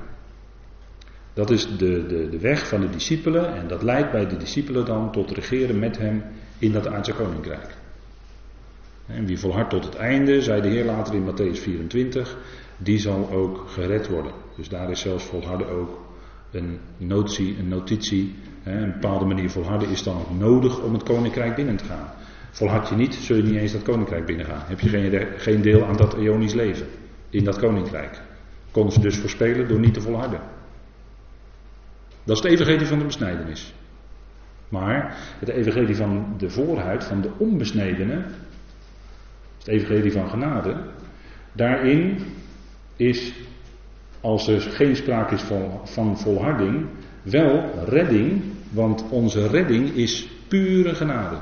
[1.36, 4.84] Dat is de, de, de weg van de discipelen en dat leidt bij de discipelen
[4.84, 6.22] dan tot regeren met hem
[6.58, 7.74] in dat aardse koninkrijk.
[9.06, 12.38] En wie volhardt tot het einde, zei de Heer later in Matthäus 24,
[12.76, 14.32] die zal ook gered worden.
[14.56, 16.04] Dus daar is zelfs volharden ook
[16.50, 18.34] een notie, een notitie.
[18.64, 22.10] Een bepaalde manier volharden is dan ook nodig om het koninkrijk binnen te gaan.
[22.50, 24.62] Volhard je niet, zul je niet eens dat koninkrijk binnengaan.
[24.66, 26.86] Heb je geen, geen deel aan dat eonisch leven
[27.30, 28.20] in dat koninkrijk.
[28.70, 30.55] Konden ze dus voorspelen door niet te volharden.
[32.26, 33.74] Dat is het evangelie van de besnijdenis.
[34.68, 38.24] Maar het evangelie van de voorhuid, van de onbesnedene,
[39.58, 40.76] het evangelie van genade,
[41.52, 42.18] daarin
[42.96, 43.32] is,
[44.20, 46.86] als er geen sprake is van, van volharding,
[47.22, 51.38] wel redding, want onze redding is pure genade.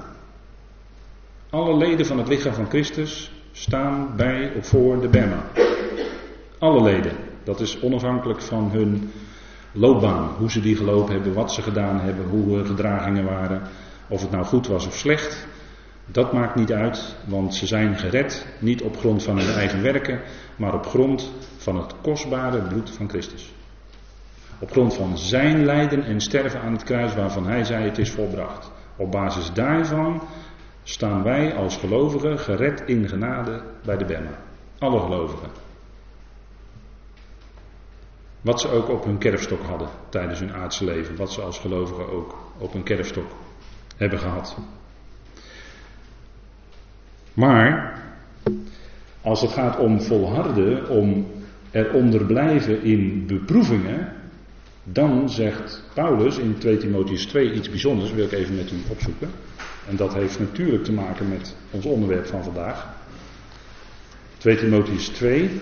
[1.50, 5.44] Alle leden van het lichaam van Christus staan bij of voor de Bema.
[6.58, 7.12] Alle leden.
[7.44, 9.10] Dat is onafhankelijk van hun
[9.74, 10.28] loopbaan.
[10.38, 13.62] Hoe ze die gelopen hebben, wat ze gedaan hebben, hoe gedragingen waren.
[14.08, 15.46] Of het nou goed was of slecht.
[16.06, 20.20] Dat maakt niet uit, want ze zijn gered niet op grond van hun eigen werken,
[20.56, 23.52] maar op grond van het kostbare bloed van Christus.
[24.58, 28.10] Op grond van zijn lijden en sterven aan het kruis waarvan hij zei het is
[28.10, 28.70] volbracht.
[28.96, 30.22] Op basis daarvan
[30.82, 34.38] staan wij als gelovigen gered in genade bij de Bemma.
[34.78, 35.63] Alle gelovigen.
[38.44, 41.16] Wat ze ook op hun kerfstok hadden tijdens hun aardse leven.
[41.16, 43.30] Wat ze als gelovigen ook op hun kerfstok
[43.96, 44.56] hebben gehad.
[47.34, 48.02] Maar
[49.20, 51.26] als het gaat om volharden, om
[51.70, 54.12] eronder blijven in beproevingen,
[54.82, 59.30] dan zegt Paulus in 2 Timotheus 2 iets bijzonders, wil ik even met u opzoeken.
[59.88, 62.86] En dat heeft natuurlijk te maken met ons onderwerp van vandaag.
[64.38, 65.60] 2 Timotheus 2.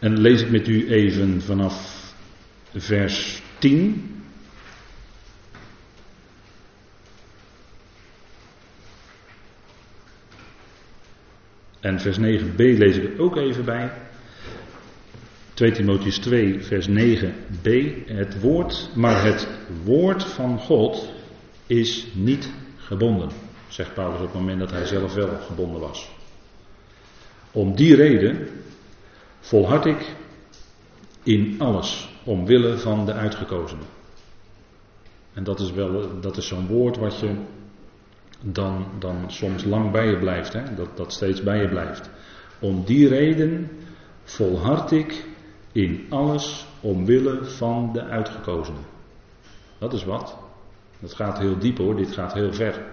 [0.00, 2.04] En lees ik met u even vanaf
[2.74, 4.22] vers 10.
[11.80, 13.92] En vers 9b lees ik er ook even bij.
[15.54, 17.70] 2 Timotheus 2, vers 9b.
[18.06, 19.48] Het woord, maar het
[19.84, 21.12] woord van God
[21.66, 23.30] is niet gebonden,
[23.68, 26.10] zegt Paulus op het moment dat hij zelf wel gebonden was.
[27.50, 28.48] Om die reden
[29.40, 30.14] volhard ik
[31.22, 33.86] in alles, omwille van de uitgekozenen.
[35.34, 37.34] En dat is wel, dat is zo'n woord wat je
[38.40, 40.74] dan, dan soms lang bij je blijft, hè?
[40.74, 42.10] Dat, dat steeds bij je blijft.
[42.60, 43.70] Om die reden
[44.22, 45.24] volhard ik
[45.72, 48.84] in alles omwille van de uitgekozenen.
[49.78, 50.38] Dat is wat.
[50.98, 52.86] Dat gaat heel diep hoor, dit gaat heel ver.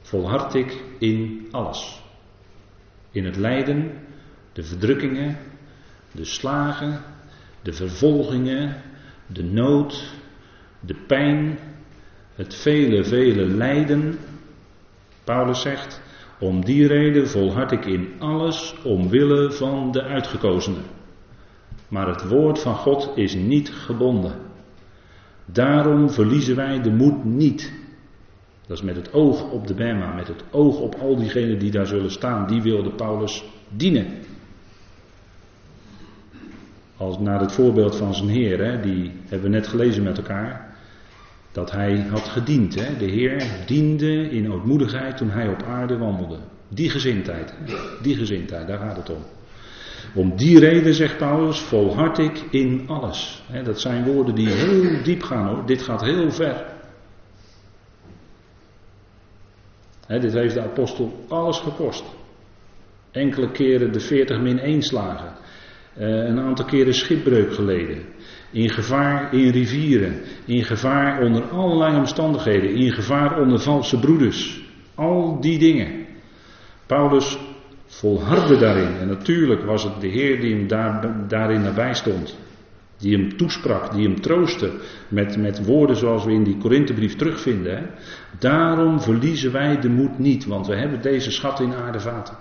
[0.00, 2.02] Volhard ik in alles.
[3.10, 3.92] In het lijden,
[4.52, 5.38] de verdrukkingen,
[6.14, 7.00] de slagen,
[7.62, 8.82] de vervolgingen,
[9.26, 10.14] de nood,
[10.80, 11.58] de pijn,
[12.34, 14.18] het vele, vele lijden
[15.24, 16.02] Paulus zegt,
[16.38, 20.82] om die reden volhard ik in alles omwille van de uitgekozenen.
[21.88, 24.34] Maar het woord van God is niet gebonden.
[25.44, 27.72] Daarom verliezen wij de moed niet.
[28.66, 31.70] Dat is met het oog op de Bema, met het oog op al diegenen die
[31.70, 32.46] daar zullen staan.
[32.46, 34.06] Die wilde Paulus dienen.
[36.96, 40.76] Als naar het voorbeeld van zijn Heer, hè, die hebben we net gelezen met elkaar
[41.52, 42.74] dat hij had gediend.
[42.74, 42.96] Hè?
[42.96, 46.38] De Heer diende in ootmoedigheid toen hij op aarde wandelde.
[46.68, 47.54] Die gezindheid,
[48.02, 49.22] die gezindheid, daar gaat het om.
[50.14, 53.42] Om die reden, zegt Paulus, volhard ik in alles.
[53.64, 55.66] Dat zijn woorden die heel diep gaan hoor.
[55.66, 56.64] Dit gaat heel ver.
[60.06, 62.04] Dit heeft de apostel alles gekost.
[63.10, 65.32] Enkele keren de 40 min 1 slagen.
[65.96, 67.98] Eh, een aantal keren schipbreuk geleden.
[68.50, 70.20] In gevaar in rivieren.
[70.44, 72.74] In gevaar onder allerlei omstandigheden.
[72.74, 74.62] In gevaar onder valse broeders.
[74.94, 76.06] Al die dingen.
[76.86, 77.38] Paulus
[77.86, 78.96] volhardde daarin.
[78.96, 82.38] En natuurlijk was het de Heer die hem daar, daarin nabij stond.
[82.98, 84.70] Die hem toesprak, die hem troostte.
[85.08, 87.76] Met, met woorden zoals we in die Korinthebrief terugvinden.
[87.76, 87.82] Hè.
[88.38, 90.46] Daarom verliezen wij de moed niet.
[90.46, 92.36] Want we hebben deze schat in aardevaten.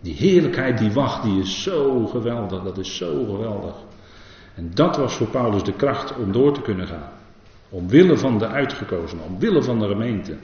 [0.00, 2.62] Die heerlijkheid die wacht, die is zo geweldig.
[2.62, 3.74] Dat is zo geweldig.
[4.54, 7.12] En dat was voor Paulus de kracht om door te kunnen gaan.
[7.68, 10.36] Omwille van de uitgekozenen, omwille van de gemeente.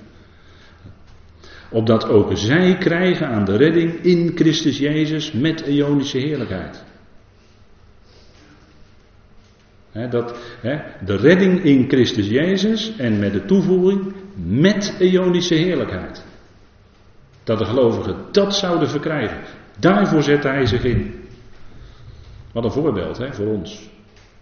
[1.70, 6.84] Opdat ook zij krijgen aan de redding in Christus Jezus met eonische heerlijkheid.
[10.10, 10.34] dat,
[11.04, 14.14] de redding in Christus Jezus en met de toevoeging
[14.46, 16.24] met eonische heerlijkheid.
[17.44, 19.38] Dat de gelovigen dat zouden verkrijgen.
[19.78, 21.28] Daarvoor zette hij zich in.
[22.52, 23.90] Wat een voorbeeld hè, voor ons.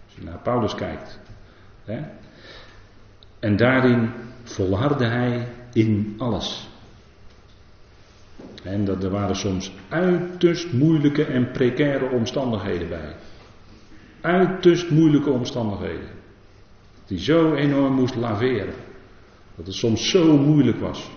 [0.05, 1.21] Als je naar Paulus kijkt.
[1.85, 2.01] Hè?
[3.39, 4.11] En daarin
[4.43, 6.69] volhardde hij in alles.
[8.63, 13.15] En dat er waren soms uiterst moeilijke en precaire omstandigheden bij.
[14.21, 16.09] Uiterst moeilijke omstandigheden.
[17.07, 18.75] Die zo enorm moest laveren.
[19.57, 21.11] Dat het soms zo moeilijk was.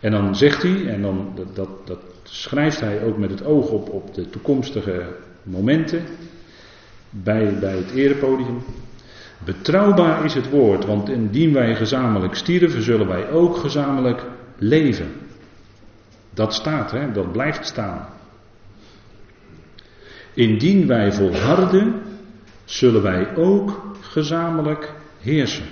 [0.00, 3.88] En dan zegt hij, en dan, dat, dat, schrijft hij ook met het oog op,
[3.88, 5.06] op de toekomstige
[5.42, 6.02] momenten
[7.10, 8.62] bij, bij het erepodium.
[9.44, 14.24] Betrouwbaar is het woord, want indien wij gezamenlijk stierven, zullen wij ook gezamenlijk
[14.58, 15.12] leven.
[16.30, 17.12] Dat staat, hè?
[17.12, 18.08] dat blijft staan.
[20.34, 22.02] Indien wij volharden,
[22.64, 25.64] zullen wij ook gezamenlijk heersen.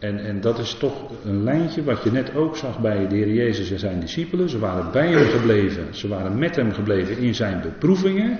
[0.00, 3.32] En, en dat is toch een lijntje wat je net ook zag bij de Heer
[3.32, 4.48] Jezus en zijn discipelen.
[4.48, 8.38] Ze waren bij hem gebleven, ze waren met hem gebleven in zijn beproevingen.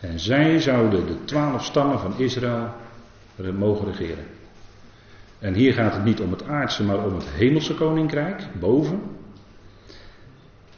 [0.00, 2.68] En zij zouden de twaalf stammen van Israël
[3.58, 4.24] mogen regeren.
[5.38, 9.00] En hier gaat het niet om het aardse, maar om het hemelse koninkrijk, boven.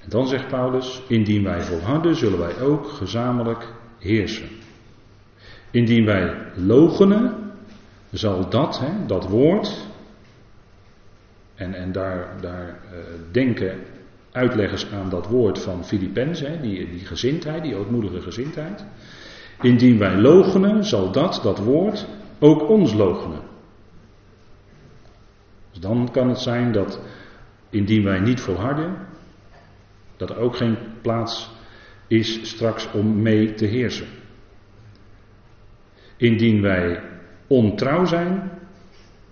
[0.03, 4.49] En dan zegt Paulus, indien wij volharden, zullen wij ook gezamenlijk heersen.
[5.71, 7.46] Indien wij logenen,
[8.19, 9.87] zal dat, hè, dat woord,
[11.55, 12.99] en, en daar, daar uh,
[13.31, 13.81] denken
[14.31, 18.85] uitleggers aan dat woord van Filippenzen, die, die gezindheid, die ootmoedige gezindheid.
[19.61, 22.07] Indien wij logenen, zal dat, dat woord,
[22.39, 23.41] ook ons logenen.
[25.71, 27.01] Dus dan kan het zijn dat
[27.71, 28.97] indien wij niet volharden,
[30.17, 31.51] dat er ook geen plaats
[32.07, 34.07] is straks om mee te heersen.
[36.17, 37.01] Indien wij
[37.47, 38.51] ontrouw zijn,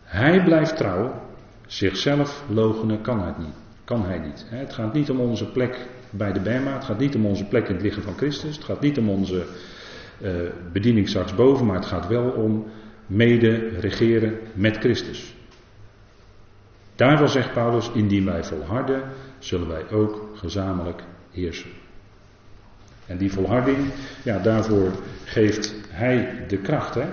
[0.02, 1.22] hij blijft trouw,
[1.66, 3.54] zichzelf logenen kan hij niet.
[3.84, 4.46] Kan hij niet.
[4.48, 7.68] Het gaat niet om onze plek bij de Bema, het gaat niet om onze plek
[7.68, 9.46] in het lichaam van Christus, het gaat niet om onze
[10.22, 10.30] uh,
[10.72, 12.66] bediening straks boven, maar het gaat wel om
[13.06, 15.34] mede regeren met Christus.
[16.96, 19.02] Daarvan zegt Paulus, indien wij volharden,
[19.38, 21.70] zullen wij ook gezamenlijk heersen.
[23.06, 23.78] En die volharding,
[24.22, 24.90] ja, daarvoor
[25.24, 26.94] geeft hij de kracht.
[26.94, 27.06] Hè?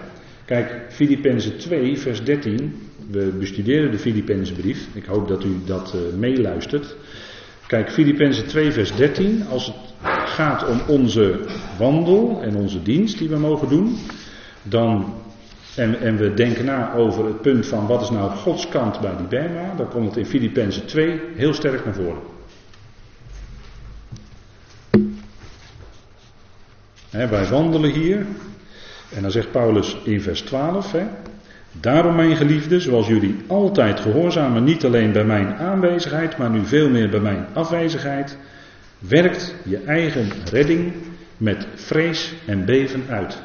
[0.46, 2.90] Kijk, Filippenzen 2, vers 13.
[3.12, 4.88] We bestuderen de Filippenzen brief.
[4.94, 6.96] Ik hoop dat u dat uh, meeluistert.
[7.68, 9.46] Kijk, Filippenzen 2, vers 13.
[9.48, 9.76] Als het
[10.30, 11.40] gaat om onze
[11.78, 13.98] wandel en onze dienst die we mogen doen,
[14.64, 15.14] dan
[15.76, 19.18] en, en, we denken na over het punt van wat is nou Gods kant bij
[19.18, 22.22] die Bema, dan komt het in Filippenzen 2 heel sterk naar voren.
[27.12, 28.26] wij wandelen hier,
[29.16, 30.96] en dan zegt Paulus in vers 12,
[31.72, 36.90] daarom mijn geliefde, zoals jullie altijd gehoorzamen, niet alleen bij mijn aanwezigheid, maar nu veel
[36.90, 38.38] meer bij mijn afwezigheid,
[39.00, 40.94] werkt je eigen redding
[41.38, 43.42] met vrees en beven uit.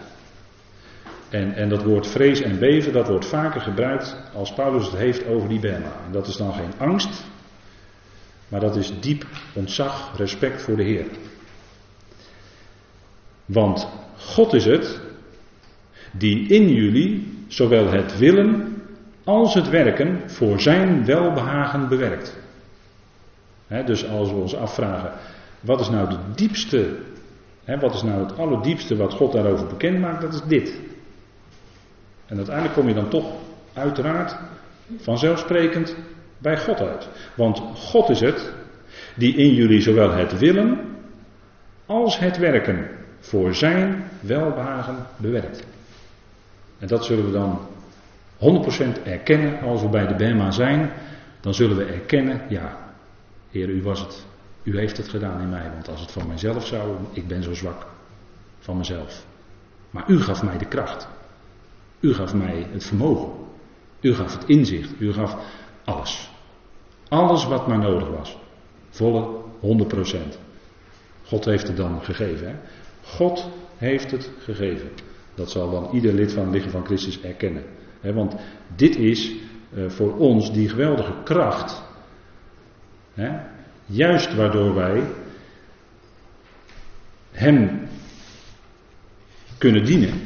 [1.28, 5.26] En, en dat woord vrees en beven, dat wordt vaker gebruikt als Paulus het heeft
[5.26, 5.92] over die Bema.
[6.06, 7.24] En dat is dan geen angst,
[8.48, 11.06] maar dat is diep ontzag, respect voor de Heer.
[13.44, 15.00] Want God is het
[16.18, 18.82] die in jullie zowel het willen
[19.24, 22.36] als het werken voor zijn welbehagen bewerkt.
[23.84, 25.12] dus als we ons afvragen,
[25.60, 26.96] wat is nou de diepste,
[27.64, 30.80] wat is nou het allerdiepste wat God daarover bekend maakt, dat is dit.
[32.26, 33.32] En uiteindelijk kom je dan toch
[33.72, 34.36] uiteraard
[34.96, 35.96] vanzelfsprekend
[36.38, 37.08] bij God uit.
[37.34, 38.52] Want God is het
[39.16, 40.80] die in jullie zowel het willen
[41.86, 42.88] als het werken
[43.20, 45.66] voor zijn welbehagen bewerkt.
[46.78, 47.58] En dat zullen we dan
[48.98, 50.90] 100% erkennen als we bij de Bema zijn.
[51.40, 52.86] Dan zullen we erkennen, ja,
[53.50, 54.26] Heer, u was het.
[54.62, 55.70] U heeft het gedaan in mij.
[55.72, 57.86] Want als het van mijzelf zou, ik ben zo zwak
[58.58, 59.26] van mezelf.
[59.90, 61.08] Maar u gaf mij de kracht.
[62.00, 63.30] U gaf mij het vermogen.
[64.00, 64.90] U gaf het inzicht.
[64.98, 65.36] U gaf
[65.84, 66.30] alles.
[67.08, 68.36] Alles wat maar nodig was.
[68.90, 70.16] Volle 100%.
[71.24, 72.48] God heeft het dan gegeven.
[72.48, 72.54] Hè?
[73.04, 74.90] God heeft het gegeven.
[75.36, 77.62] Dat zal dan ieder lid van het lichaam van Christus erkennen.
[78.00, 78.34] want
[78.76, 79.32] dit is
[79.74, 81.82] uh, voor ons die geweldige kracht.
[83.86, 85.02] juist waardoor wij
[87.30, 87.88] Hem
[89.58, 90.20] kunnen dienen.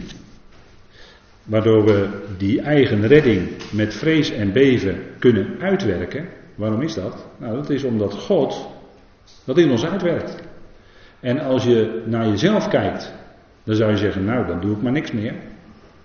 [1.45, 6.29] Waardoor we die eigen redding met vrees en beven kunnen uitwerken.
[6.55, 7.27] Waarom is dat?
[7.37, 8.69] Nou, dat is omdat God
[9.45, 10.37] dat in ons uitwerkt.
[11.21, 13.13] En als je naar jezelf kijkt,
[13.71, 15.35] dan zou je zeggen, nou dan doe ik maar niks meer.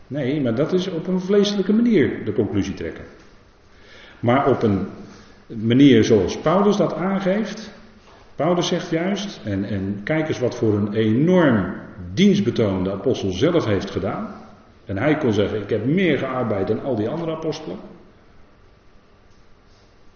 [0.07, 3.03] Nee, maar dat is op een vleeselijke manier de conclusie trekken.
[4.19, 4.87] Maar op een
[5.47, 7.71] manier zoals Paulus dat aangeeft.
[8.35, 11.73] Paulus zegt juist, en, en kijk eens wat voor een enorm
[12.13, 14.27] dienstbetoon de apostel zelf heeft gedaan.
[14.85, 17.77] En hij kon zeggen, ik heb meer gearbeid dan al die andere apostelen.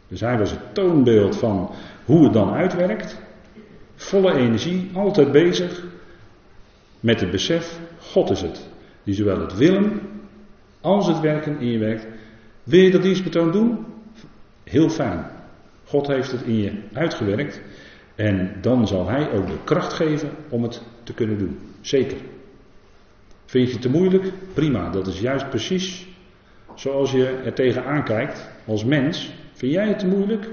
[0.08, 1.70] Dus hij was het toonbeeld van
[2.06, 3.20] hoe het dan uitwerkt.
[3.96, 5.88] Volle energie, altijd bezig
[7.00, 8.68] met het besef, God is het.
[9.04, 10.02] Die zowel het willen
[10.82, 12.08] als het werken in je werkt.
[12.64, 13.86] Wil je dat dienstbetoon doen?
[14.64, 15.26] Heel fijn.
[15.86, 17.62] God heeft het in je uitgewerkt.
[18.16, 21.60] En dan zal hij ook de kracht geven om het te kunnen doen.
[21.82, 22.18] Zeker.
[23.46, 24.32] Vind je het te moeilijk?
[24.54, 26.08] Prima, dat is juist precies
[26.76, 29.34] zoals je er tegenaan kijkt als mens.
[29.54, 30.50] Vind jij het te moeilijk?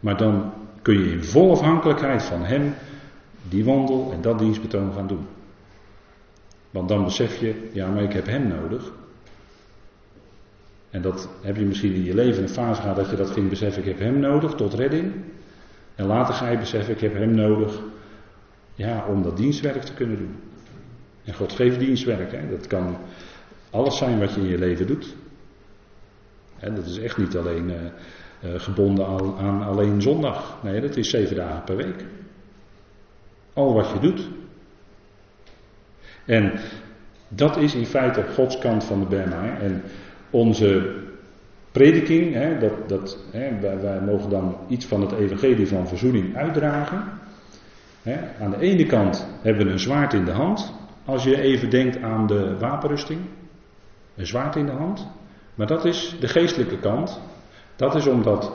[0.00, 0.52] Maar dan
[0.82, 2.74] kun je in volle afhankelijkheid van Hem
[3.48, 5.26] die wandel en dat dienstbetoon gaan doen.
[6.70, 8.92] Want dan besef je, ja, maar ik heb Hem nodig.
[10.90, 13.48] En dat heb je misschien in je leven een fase gehad dat je dat ging
[13.48, 15.12] beseffen, ik heb Hem nodig tot redding.
[15.94, 17.80] En later ga je beseffen, ik heb Hem nodig
[18.74, 20.36] ja, om dat dienstwerk te kunnen doen.
[21.24, 22.32] En God geeft dienstwerk.
[22.32, 22.50] Hè?
[22.50, 22.96] Dat kan
[23.70, 25.14] alles zijn wat je in je leven doet.
[26.60, 27.86] dat is echt niet alleen eh,
[28.40, 30.62] eh, gebonden aan, aan alleen zondag.
[30.62, 32.04] Nee, dat is zeven dagen per week.
[33.52, 34.28] Al wat je doet.
[36.30, 36.52] En
[37.28, 39.58] dat is in feite Gods kant van de Bema.
[39.60, 39.82] En
[40.30, 40.94] onze
[41.72, 47.04] prediking, hè, dat, dat, hè, wij, mogen dan iets van het evangelie van verzoening uitdragen.
[48.02, 48.44] Hè.
[48.44, 50.72] Aan de ene kant hebben we een zwaard in de hand.
[51.04, 53.20] Als je even denkt aan de wapenrusting.
[54.16, 55.08] Een zwaard in de hand.
[55.54, 57.20] Maar dat is de geestelijke kant.
[57.76, 58.52] Dat is omdat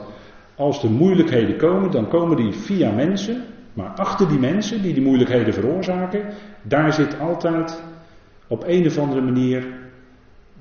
[0.54, 3.44] als er moeilijkheden komen, dan komen die via mensen.
[3.76, 6.26] Maar achter die mensen die die moeilijkheden veroorzaken,
[6.62, 7.82] daar zit altijd
[8.46, 9.66] op een of andere manier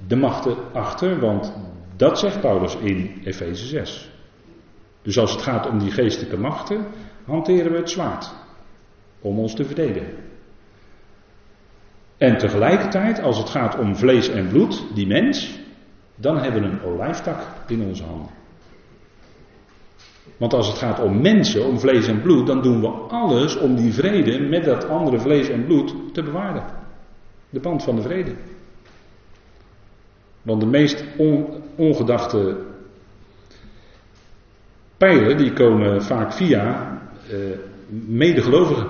[0.07, 1.19] de machten achter.
[1.19, 1.53] Want
[1.95, 4.09] dat zegt Paulus in Efeze 6.
[5.01, 6.85] Dus als het gaat om die geestelijke machten,
[7.25, 8.33] hanteren we het zwaard.
[9.21, 10.13] Om ons te verdedigen.
[12.17, 15.59] En tegelijkertijd, als het gaat om vlees en bloed, die mens,
[16.15, 18.31] dan hebben we een olijftak in onze handen.
[20.37, 23.75] Want als het gaat om mensen, om vlees en bloed, dan doen we alles om
[23.75, 26.63] die vrede met dat andere vlees en bloed te bewaren.
[27.49, 28.35] De band van de vrede.
[30.41, 31.05] Want de meest
[31.75, 32.57] ongedachte
[34.97, 36.97] pijlen, die komen vaak via
[37.31, 37.57] uh,
[38.07, 38.87] medegelovigen.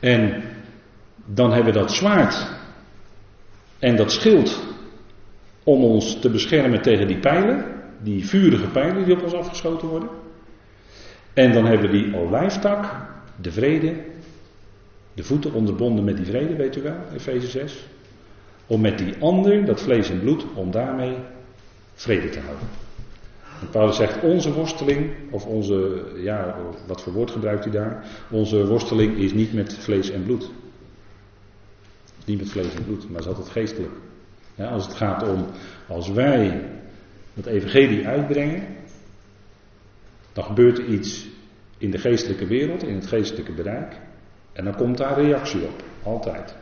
[0.00, 0.42] En
[1.24, 2.50] dan hebben we dat zwaard
[3.78, 4.62] en dat schild
[5.64, 7.64] om ons te beschermen tegen die pijlen,
[8.02, 10.08] die vurige pijlen die op ons afgeschoten worden.
[11.32, 12.84] En dan hebben we die olijftak,
[13.40, 13.94] de vrede,
[15.14, 17.86] de voeten onderbonden met die vrede, weet u wel, Efeze 6.
[18.66, 21.14] Om met die ander, dat vlees en bloed, om daarmee
[21.94, 22.68] vrede te houden.
[23.60, 28.04] En Paulus zegt onze worsteling, of onze, ja, wat voor woord gebruikt hij daar?
[28.30, 30.50] Onze worsteling is niet met vlees en bloed.
[32.24, 33.92] Niet met vlees en bloed, maar is altijd geestelijk.
[34.54, 35.46] Ja, als het gaat om,
[35.88, 36.62] als wij
[37.34, 38.66] het evangelie uitbrengen,
[40.32, 41.28] dan gebeurt er iets
[41.78, 43.96] in de geestelijke wereld, in het geestelijke bereik.
[44.52, 46.56] En dan komt daar reactie op, altijd.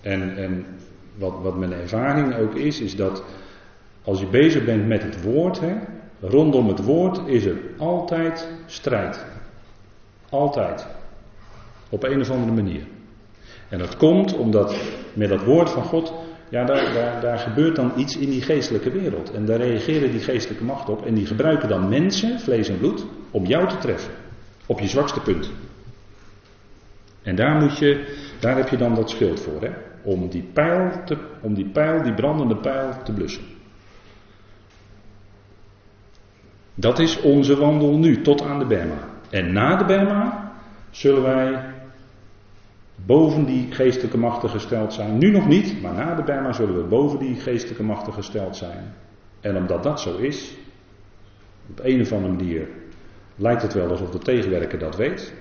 [0.00, 0.66] En, en
[1.14, 3.24] wat, wat mijn ervaring ook is, is dat
[4.02, 5.76] als je bezig bent met het woord, hè,
[6.20, 9.24] rondom het woord is er altijd strijd.
[10.28, 10.86] Altijd.
[11.88, 12.82] Op een of andere manier.
[13.68, 14.74] En dat komt omdat
[15.12, 16.12] met dat woord van God,
[16.50, 19.32] ja, daar, daar, gebeurt dan iets in die geestelijke wereld.
[19.32, 21.06] En daar reageren die geestelijke machten op.
[21.06, 24.12] En die gebruiken dan mensen, vlees en bloed, om jou te treffen.
[24.66, 25.50] Op je zwakste punt.
[27.22, 29.70] En daar, moet je, daar heb je dan dat schild voor, hè?
[30.02, 33.42] Om die pijl, te, om die pijl, die brandende pijl te blussen.
[36.74, 39.08] Dat is onze wandel nu, tot aan de Berma.
[39.30, 40.52] En na de Berma
[40.90, 41.69] zullen wij
[43.06, 45.18] boven die geestelijke machten gesteld zijn.
[45.18, 48.94] Nu nog niet, maar na de Berma zullen we boven die geestelijke machten gesteld zijn.
[49.40, 50.56] En omdat dat zo is,
[51.70, 52.68] op een of andere manier
[53.36, 55.32] lijkt het wel alsof de tegenwerker dat weet.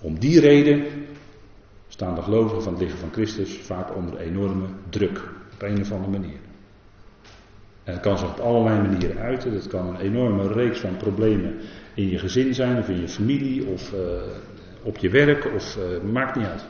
[0.00, 0.84] Om die reden
[1.88, 5.18] staan de gelovigen van het lichaam van Christus vaak onder enorme druk.
[5.52, 6.38] Op een of andere manier.
[7.84, 9.52] En het kan zich op allerlei manieren uiten.
[9.52, 11.54] Dat kan een enorme reeks van problemen
[11.94, 14.00] in je gezin zijn, of in je familie, of uh,
[14.86, 16.64] op je werk, of uh, maakt niet uit.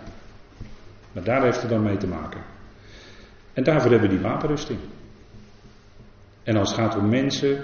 [1.12, 2.40] Maar daar heeft het dan mee te maken.
[3.52, 4.78] En daarvoor hebben we die wapenrusting.
[6.42, 7.58] En als het gaat om mensen,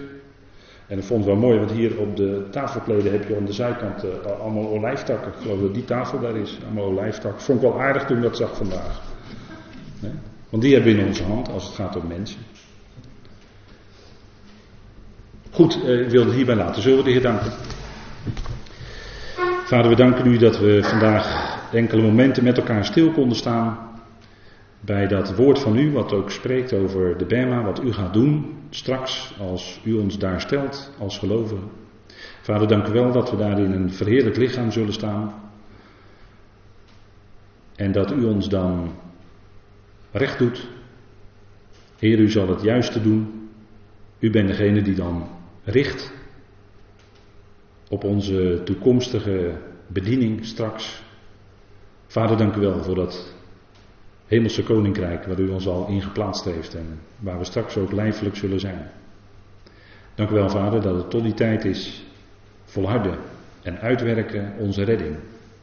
[0.87, 3.53] en ik vond het wel mooi, want hier op de tafelkleden heb je aan de
[3.53, 5.33] zijkant uh, allemaal olijftakken.
[5.33, 7.43] Ik geloof dat die tafel daar is, allemaal olijftakken.
[7.43, 9.03] Vond ik wel aardig toen ik dat zag vandaag.
[10.49, 12.41] Want die hebben we in onze hand als het gaat om mensen.
[15.51, 16.83] Goed, eh, ik wilde hierbij laten.
[16.83, 17.53] Zullen we de Heer danken?
[19.73, 23.79] Vader, we danken u dat we vandaag enkele momenten met elkaar stil konden staan.
[24.81, 28.57] Bij dat woord van u, wat ook spreekt over de Bema, wat u gaat doen
[28.71, 31.71] straks als u ons daar stelt als gelovigen.
[32.41, 35.35] Vader, dank u wel dat we daar in een verheerlijk lichaam zullen staan.
[37.77, 38.93] En dat u ons dan
[40.11, 40.69] recht doet.
[41.99, 43.49] Heer, u zal het juiste doen.
[44.19, 45.29] U bent degene die dan
[45.65, 46.13] richt
[47.93, 49.55] op onze toekomstige
[49.87, 51.03] bediening straks.
[52.07, 53.35] Vader, dank u wel voor dat
[54.27, 58.61] hemelse koninkrijk waar u ons al ingeplaatst heeft en waar we straks ook lijfelijk zullen
[58.61, 58.91] zijn.
[60.15, 62.05] Dank u wel, Vader, dat het tot die tijd is
[62.65, 63.19] volharden
[63.63, 65.17] en uitwerken onze redding.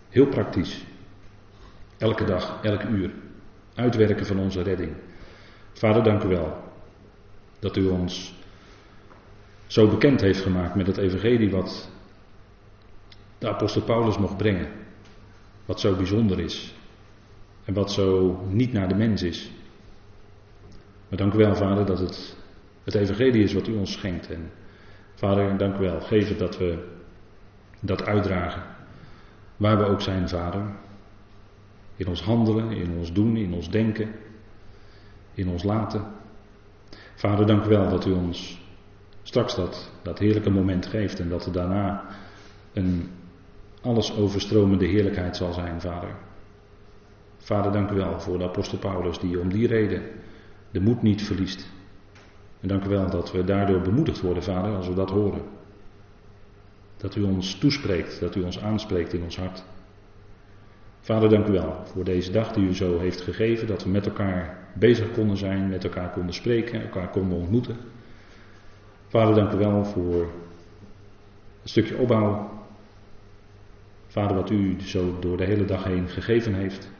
[0.10, 0.84] Heel praktisch.
[1.98, 3.12] Elke dag, elk uur.
[3.76, 4.92] Uitwerken van onze redding.
[5.74, 6.58] Vader, dank u wel
[7.60, 8.34] dat u ons
[9.68, 11.90] zo bekend heeft gemaakt met het evangelie wat
[13.40, 14.68] de apostel Paulus mocht brengen.
[15.66, 16.74] Wat zo bijzonder is.
[17.66, 19.52] en wat zo niet naar de mens is.
[21.10, 22.38] Maar dank u wel, Vader, dat het
[22.84, 24.30] het evangelie is wat u ons schenkt.
[24.30, 24.52] En
[25.16, 26.02] Vader, dank u wel.
[26.02, 26.88] Geef het dat we
[27.80, 28.64] dat uitdragen.
[29.58, 30.62] Waar we ook zijn, Vader.
[31.96, 34.12] In ons handelen, in ons doen, in ons denken,
[35.34, 36.06] in ons laten.
[37.16, 38.62] Vader, dank u wel dat u ons
[39.24, 42.06] straks dat, dat heerlijke moment geeft en dat er daarna
[42.74, 43.10] een
[43.82, 46.16] alles overstromende heerlijkheid zal zijn, Vader.
[47.38, 50.04] Vader, dank u wel voor de apostel Paulus die om die reden
[50.72, 51.70] de moed niet verliest.
[52.60, 55.42] En dank u wel dat we daardoor bemoedigd worden, Vader, als we dat horen.
[56.98, 59.64] Dat u ons toespreekt, dat u ons aanspreekt in ons hart.
[61.02, 64.06] Vader, dank u wel voor deze dag die u zo heeft gegeven, dat we met
[64.06, 67.78] elkaar bezig konden zijn, met elkaar konden spreken, elkaar konden ontmoeten.
[69.08, 70.22] Vader, dank u wel voor
[71.62, 72.59] een stukje opbouw.
[74.10, 76.92] Vader, wat u zo door de hele dag heen gegeven heeft.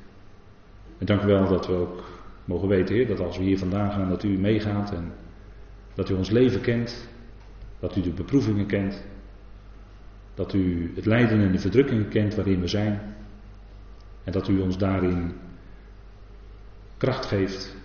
[0.98, 2.04] En dank u wel dat we ook
[2.46, 5.12] mogen weten, Heer, dat als we hier vandaan gaan, dat u meegaat en
[5.94, 7.10] dat u ons leven kent,
[7.80, 9.04] dat u de beproevingen kent,
[10.34, 13.16] dat u het lijden en de verdrukkingen kent waarin we zijn.
[14.24, 15.34] En dat u ons daarin
[16.98, 17.76] kracht geeft.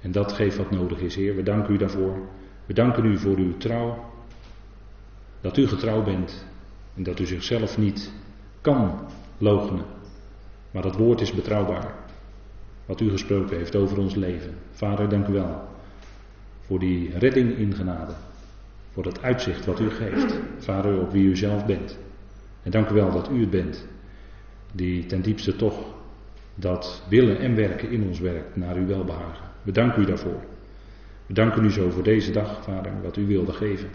[0.00, 1.36] En dat geeft wat nodig is, Heer.
[1.36, 2.28] We danken u daarvoor.
[2.66, 4.12] We danken u voor uw trouw.
[5.40, 6.46] Dat u getrouw bent
[6.94, 8.12] en dat u zichzelf niet
[8.66, 8.90] kan
[9.38, 9.84] logenen.
[10.70, 11.94] Maar dat woord is betrouwbaar.
[12.86, 14.54] Wat u gesproken heeft over ons leven.
[14.70, 15.68] Vader, dank u wel
[16.60, 18.12] voor die redding in genade.
[18.92, 20.40] Voor dat uitzicht wat u geeft.
[20.58, 21.98] Vader, op wie u zelf bent.
[22.62, 23.86] En dank u wel dat u het bent.
[24.72, 25.94] Die ten diepste toch
[26.54, 29.44] dat willen en werken in ons werkt naar uw welbehagen.
[29.62, 30.44] We danken u daarvoor.
[31.26, 33.88] We danken u zo voor deze dag, Vader, wat u wilde geven.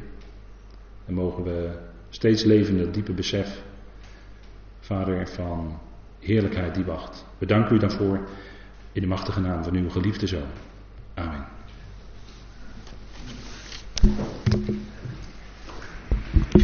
[1.05, 1.69] En mogen we
[2.09, 3.63] steeds leven in diepe besef,
[4.81, 5.79] Vader, van
[6.19, 7.25] heerlijkheid die wacht.
[7.37, 8.19] We danken u daarvoor
[8.91, 10.49] in de machtige naam van uw geliefde Zoon.
[11.13, 11.50] Amen.